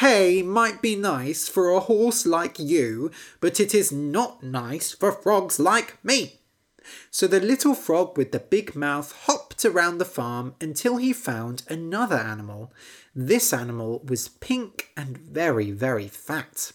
Hay 0.00 0.42
might 0.42 0.80
be 0.80 0.96
nice 0.96 1.46
for 1.46 1.70
a 1.70 1.80
horse 1.80 2.24
like 2.24 2.58
you, 2.58 3.10
but 3.40 3.60
it 3.60 3.74
is 3.74 3.92
not 3.92 4.42
nice 4.42 4.92
for 4.92 5.12
frogs 5.12 5.60
like 5.60 6.02
me. 6.02 6.40
So 7.10 7.26
the 7.26 7.40
little 7.40 7.74
frog 7.74 8.16
with 8.16 8.32
the 8.32 8.38
big 8.38 8.74
mouth 8.74 9.12
hopped 9.26 9.64
around 9.64 9.98
the 9.98 10.04
farm 10.04 10.54
until 10.60 10.96
he 10.96 11.12
found 11.12 11.64
another 11.68 12.16
animal. 12.16 12.72
This 13.14 13.52
animal 13.52 14.02
was 14.04 14.28
pink 14.28 14.90
and 14.96 15.18
very, 15.18 15.70
very 15.70 16.08
fat. 16.08 16.72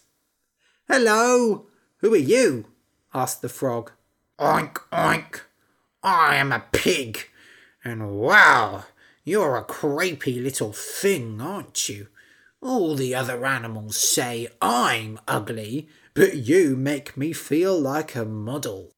Hello, 0.88 1.66
who 1.98 2.14
are 2.14 2.18
you? 2.18 2.66
asked 3.14 3.42
the 3.42 3.50
frog. 3.50 3.92
Oink, 4.40 4.78
oink. 4.92 5.42
I 6.04 6.36
am 6.36 6.52
a 6.52 6.64
pig. 6.72 7.28
And 7.84 8.12
wow, 8.12 8.86
you're 9.24 9.58
a 9.58 9.64
creepy 9.64 10.40
little 10.40 10.74
thing, 10.74 11.42
aren't 11.42 11.90
you? 11.90 12.08
All 12.62 12.96
the 12.96 13.16
other 13.16 13.46
animals 13.46 13.98
say 13.98 14.50
I'm 14.62 15.20
ugly, 15.28 15.88
but 16.14 16.36
you 16.36 16.76
make 16.76 17.16
me 17.16 17.32
feel 17.32 17.80
like 17.80 18.16
a 18.16 18.26
model. 18.26 18.92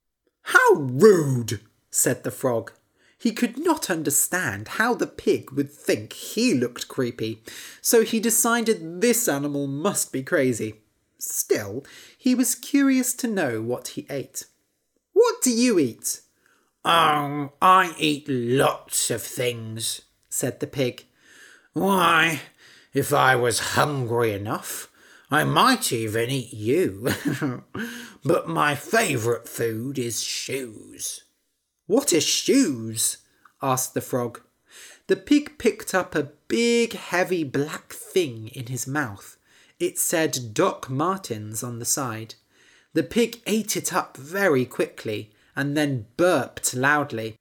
How 0.44 0.74
rude, 0.74 1.62
said 1.92 2.24
the 2.24 2.32
frog. 2.32 2.72
He 3.20 3.32
could 3.32 3.60
not 3.60 3.92
understand 3.92 4.68
how 4.68 4.96
the 4.96 5.06
pig 5.06 5.52
would 5.52 5.72
think 5.72 6.14
he 6.14 6.56
looked 6.56 6.88
creepy, 6.88 7.44
so 7.80 8.04
he 8.04 8.20
decided 8.20 9.02
this 9.02 9.28
animal 9.28 9.68
must 9.68 10.12
be 10.12 10.24
crazy. 10.24 10.82
Still, 11.20 11.86
he 12.18 12.34
was 12.34 12.56
curious 12.56 13.14
to 13.14 13.28
know 13.28 13.62
what 13.62 13.90
he 13.90 14.08
ate. 14.10 14.46
What 15.14 15.36
do 15.44 15.52
you 15.52 15.78
eat? 15.78 16.22
Oh, 16.84 17.52
I 17.62 17.94
eat 18.00 18.28
lots 18.28 19.12
of 19.12 19.22
things, 19.22 20.02
said 20.30 20.60
the 20.60 20.66
pig. 20.66 21.06
Why, 21.74 22.42
if 22.94 23.14
I 23.14 23.36
was 23.36 23.76
hungry 23.76 24.34
enough, 24.34 24.90
I 25.30 25.44
might 25.46 25.94
even 25.94 26.30
eat 26.30 26.54
you. 26.54 27.10
but 28.26 28.50
my 28.50 28.76
favourite 28.76 29.48
food 29.48 29.98
is 29.98 30.22
shoes. 30.22 31.24
What 31.88 32.12
are 32.14 32.22
shoes? 32.22 33.18
asked 33.62 33.94
the 33.94 34.02
frog. 34.02 34.42
The 35.08 35.16
pig 35.16 35.58
picked 35.58 35.94
up 35.94 36.16
a 36.16 36.32
big, 36.48 36.94
heavy 36.94 37.44
black 37.44 37.94
thing 37.94 38.50
in 38.50 38.68
his 38.68 38.88
mouth. 38.88 39.38
It 39.80 39.98
said 39.98 40.54
Doc 40.54 40.90
Martens 40.90 41.64
on 41.64 41.80
the 41.80 41.86
side. 41.86 42.36
The 42.94 43.04
pig 43.04 43.42
ate 43.48 43.78
it 43.78 43.94
up 43.94 44.18
very 44.18 44.66
quickly 44.66 45.32
and 45.56 45.76
then 45.78 46.08
burped 46.18 46.74
loudly. 46.74 47.36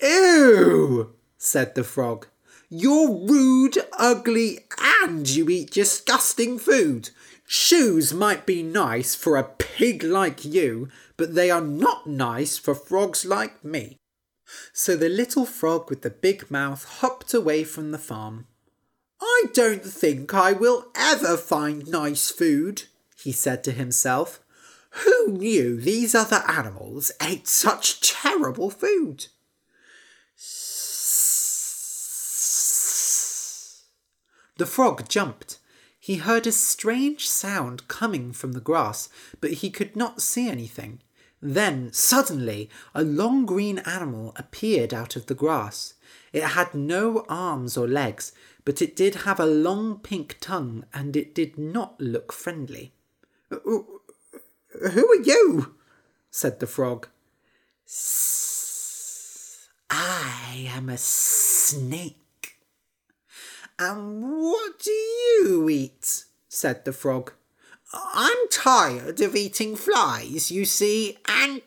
Ew, 0.00 1.14
said 1.38 1.74
the 1.74 1.84
frog. 1.84 2.26
You're 2.68 3.10
rude, 3.10 3.78
ugly, 3.98 4.66
and 5.02 5.28
you 5.28 5.48
eat 5.48 5.70
disgusting 5.70 6.58
food. 6.58 7.10
Shoes 7.46 8.12
might 8.14 8.46
be 8.46 8.62
nice 8.62 9.14
for 9.14 9.36
a 9.36 9.44
pig 9.44 10.02
like 10.02 10.44
you, 10.44 10.88
but 11.16 11.34
they 11.34 11.50
are 11.50 11.60
not 11.60 12.06
nice 12.06 12.56
for 12.58 12.74
frogs 12.74 13.24
like 13.24 13.64
me. 13.64 13.98
So 14.72 14.96
the 14.96 15.08
little 15.08 15.46
frog 15.46 15.90
with 15.90 16.02
the 16.02 16.10
big 16.10 16.50
mouth 16.50 16.84
hopped 16.84 17.34
away 17.34 17.64
from 17.64 17.90
the 17.90 17.98
farm. 17.98 18.46
I 19.20 19.44
don't 19.52 19.84
think 19.84 20.34
I 20.34 20.52
will 20.52 20.86
ever 20.94 21.36
find 21.36 21.86
nice 21.86 22.30
food, 22.30 22.84
he 23.22 23.32
said 23.32 23.64
to 23.64 23.72
himself. 23.72 24.40
Who 24.90 25.28
knew 25.28 25.80
these 25.80 26.14
other 26.14 26.42
animals 26.48 27.10
ate 27.20 27.48
such 27.48 28.00
terrible 28.00 28.70
food? 28.70 29.26
The 34.56 34.66
frog 34.66 35.08
jumped. 35.08 35.58
He 35.98 36.16
heard 36.16 36.46
a 36.46 36.52
strange 36.52 37.28
sound 37.28 37.88
coming 37.88 38.32
from 38.32 38.52
the 38.52 38.60
grass, 38.60 39.08
but 39.40 39.52
he 39.52 39.70
could 39.70 39.96
not 39.96 40.20
see 40.20 40.48
anything. 40.48 41.00
Then, 41.40 41.92
suddenly, 41.92 42.70
a 42.94 43.02
long 43.02 43.46
green 43.46 43.78
animal 43.80 44.32
appeared 44.36 44.94
out 44.94 45.16
of 45.16 45.26
the 45.26 45.34
grass. 45.34 45.94
It 46.32 46.42
had 46.42 46.74
no 46.74 47.24
arms 47.28 47.76
or 47.76 47.86
legs, 47.86 48.32
but 48.64 48.80
it 48.80 48.96
did 48.96 49.14
have 49.26 49.38
a 49.38 49.46
long 49.46 49.98
pink 49.98 50.38
tongue, 50.40 50.84
and 50.94 51.16
it 51.16 51.34
did 51.34 51.58
not 51.58 52.00
look 52.00 52.32
friendly. 52.32 52.92
Who 53.50 54.00
are 54.82 55.22
you? 55.22 55.74
said 56.30 56.60
the 56.60 56.66
frog. 56.66 57.08
I 59.90 60.66
am 60.70 60.88
a 60.88 60.96
snake, 60.96 62.23
and 63.78 64.22
what 64.22 64.78
do 64.78 64.90
you 64.90 65.68
eat? 65.68 66.24
said 66.48 66.84
the 66.84 66.92
frog. 66.92 67.32
I'm 67.92 68.48
tired 68.50 69.20
of 69.20 69.36
eating 69.36 69.76
flies, 69.76 70.50
you 70.50 70.64
see, 70.64 71.18
and 71.28 71.62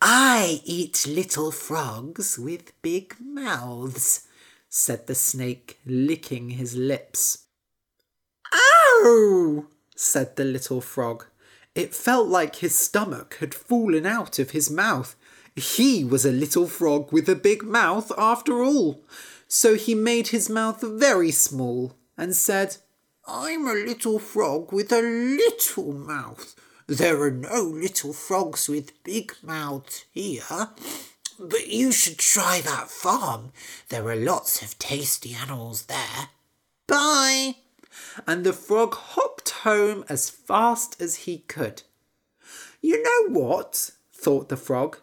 I 0.00 0.60
eat 0.64 1.06
little 1.06 1.52
frogs 1.52 2.38
with 2.38 2.80
big 2.82 3.14
mouths, 3.20 4.26
said 4.68 5.06
the 5.06 5.14
snake, 5.14 5.78
licking 5.86 6.50
his 6.50 6.74
lips. 6.74 7.46
Oh, 8.52 9.66
said 9.94 10.36
the 10.36 10.44
little 10.44 10.80
frog. 10.80 11.26
It 11.74 11.94
felt 11.94 12.28
like 12.28 12.56
his 12.56 12.74
stomach 12.74 13.36
had 13.40 13.54
fallen 13.54 14.04
out 14.06 14.38
of 14.38 14.50
his 14.50 14.70
mouth. 14.70 15.14
He 15.54 16.04
was 16.04 16.24
a 16.24 16.32
little 16.32 16.66
frog 16.66 17.12
with 17.12 17.28
a 17.28 17.36
big 17.36 17.62
mouth 17.62 18.10
after 18.18 18.62
all. 18.62 19.04
So 19.54 19.74
he 19.74 19.94
made 19.94 20.28
his 20.28 20.48
mouth 20.48 20.80
very 20.80 21.30
small 21.30 21.92
and 22.16 22.34
said, 22.34 22.78
I'm 23.28 23.66
a 23.68 23.74
little 23.74 24.18
frog 24.18 24.72
with 24.72 24.90
a 24.90 25.02
little 25.02 25.92
mouth. 25.92 26.54
There 26.86 27.20
are 27.20 27.30
no 27.30 27.60
little 27.62 28.14
frogs 28.14 28.66
with 28.66 29.04
big 29.04 29.34
mouths 29.42 30.06
here. 30.10 30.70
But 31.38 31.68
you 31.68 31.92
should 31.92 32.16
try 32.16 32.62
that 32.62 32.88
farm. 32.88 33.52
There 33.90 34.08
are 34.08 34.16
lots 34.16 34.62
of 34.62 34.78
tasty 34.78 35.34
animals 35.34 35.82
there. 35.82 36.30
Bye. 36.86 37.56
And 38.26 38.44
the 38.44 38.54
frog 38.54 38.94
hopped 38.94 39.50
home 39.50 40.06
as 40.08 40.30
fast 40.30 40.98
as 40.98 41.26
he 41.26 41.40
could. 41.40 41.82
You 42.80 43.02
know 43.02 43.38
what? 43.38 43.90
thought 44.14 44.48
the 44.48 44.56
frog. 44.56 44.96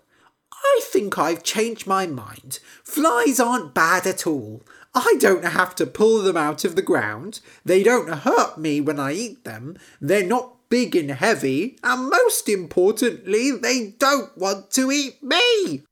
I 0.69 0.81
think 0.83 1.17
I've 1.17 1.43
changed 1.43 1.87
my 1.87 2.05
mind. 2.05 2.59
Flies 2.83 3.39
aren't 3.39 3.73
bad 3.73 4.05
at 4.05 4.27
all. 4.27 4.61
I 4.93 5.15
don't 5.19 5.45
have 5.45 5.75
to 5.75 5.85
pull 5.85 6.21
them 6.21 6.37
out 6.37 6.65
of 6.65 6.75
the 6.75 6.81
ground. 6.81 7.39
They 7.65 7.83
don't 7.83 8.09
hurt 8.09 8.57
me 8.57 8.81
when 8.81 8.99
I 8.99 9.13
eat 9.13 9.43
them. 9.43 9.77
They're 9.99 10.25
not 10.25 10.69
big 10.69 10.95
and 10.95 11.11
heavy. 11.11 11.77
And 11.83 12.09
most 12.09 12.47
importantly, 12.47 13.51
they 13.51 13.95
don't 13.97 14.37
want 14.37 14.71
to 14.71 14.91
eat 14.91 15.21
me. 15.23 15.83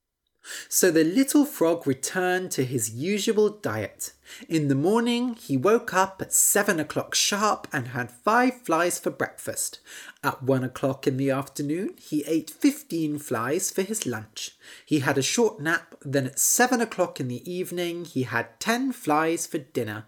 So 0.70 0.92
the 0.92 1.04
little 1.04 1.46
frog 1.46 1.86
returned 1.86 2.52
to 2.52 2.64
his 2.64 2.92
usual 2.92 3.50
diet. 3.50 4.14
In 4.50 4.68
the 4.68 4.76
morning, 4.76 5.36
he 5.36 5.58
woke 5.58 5.94
up 5.94 6.22
at 6.22 6.34
seven 6.34 6.80
o'clock 6.80 7.16
sharp 7.16 7.68
and 7.72 7.90
had 7.90 8.12
five 8.12 8.62
flies 8.62 9.00
for 9.00 9.10
breakfast. 9.10 9.80
At 10.24 10.44
one 10.44 10.64
o'clock 10.64 11.08
in 11.08 11.18
the 11.18 11.32
afternoon, 11.32 11.96
he 12.00 12.24
ate 12.26 12.50
fifteen 12.50 13.20
flies 13.20 13.72
for 13.72 13.82
his 13.82 14.06
lunch. 14.06 14.58
He 14.86 15.00
had 15.00 15.18
a 15.18 15.22
short 15.22 15.60
nap, 15.60 15.96
then 16.02 16.26
at 16.26 16.40
seven 16.40 16.82
o'clock 16.82 17.20
in 17.20 17.28
the 17.28 17.50
evening, 17.50 18.06
he 18.06 18.24
had 18.24 18.60
ten 18.60 18.92
flies 18.92 19.48
for 19.48 19.60
dinner. 19.60 20.06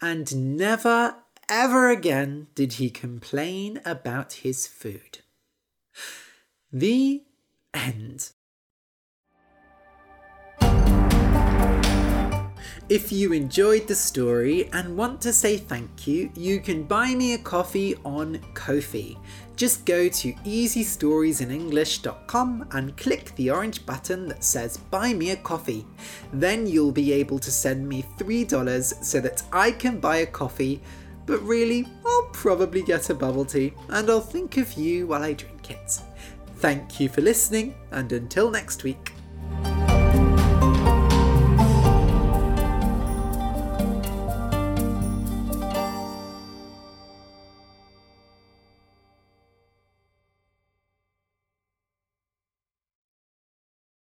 And 0.00 0.56
never, 0.56 1.16
ever 1.48 1.90
again 1.90 2.48
did 2.54 2.74
he 2.74 2.90
complain 2.90 3.80
about 3.84 4.34
his 4.34 4.66
food. 4.66 5.18
The 6.72 7.24
end. 7.74 8.30
If 12.88 13.12
you 13.12 13.34
enjoyed 13.34 13.86
the 13.86 13.94
story 13.94 14.70
and 14.72 14.96
want 14.96 15.20
to 15.20 15.30
say 15.30 15.58
thank 15.58 16.06
you, 16.06 16.30
you 16.34 16.58
can 16.58 16.84
buy 16.84 17.14
me 17.14 17.34
a 17.34 17.38
coffee 17.38 17.96
on 18.02 18.40
Ko-fi. 18.54 19.14
Just 19.56 19.84
go 19.84 20.08
to 20.08 20.32
easystoriesinenglish.com 20.32 22.68
and 22.70 22.96
click 22.96 23.34
the 23.36 23.50
orange 23.50 23.84
button 23.84 24.26
that 24.28 24.42
says 24.42 24.78
Buy 24.78 25.12
Me 25.12 25.32
a 25.32 25.36
Coffee. 25.36 25.84
Then 26.32 26.66
you'll 26.66 26.90
be 26.90 27.12
able 27.12 27.38
to 27.40 27.50
send 27.50 27.86
me 27.86 28.06
$3 28.16 29.04
so 29.04 29.20
that 29.20 29.42
I 29.52 29.72
can 29.72 30.00
buy 30.00 30.16
a 30.18 30.26
coffee, 30.26 30.80
but 31.26 31.42
really, 31.42 31.86
I'll 32.06 32.30
probably 32.32 32.80
get 32.80 33.10
a 33.10 33.14
bubble 33.14 33.44
tea 33.44 33.74
and 33.90 34.08
I'll 34.08 34.22
think 34.22 34.56
of 34.56 34.72
you 34.74 35.08
while 35.08 35.24
I 35.24 35.34
drink 35.34 35.70
it. 35.70 36.00
Thank 36.56 37.00
you 37.00 37.10
for 37.10 37.20
listening, 37.20 37.74
and 37.90 38.10
until 38.12 38.50
next 38.50 38.82
week. 38.82 39.12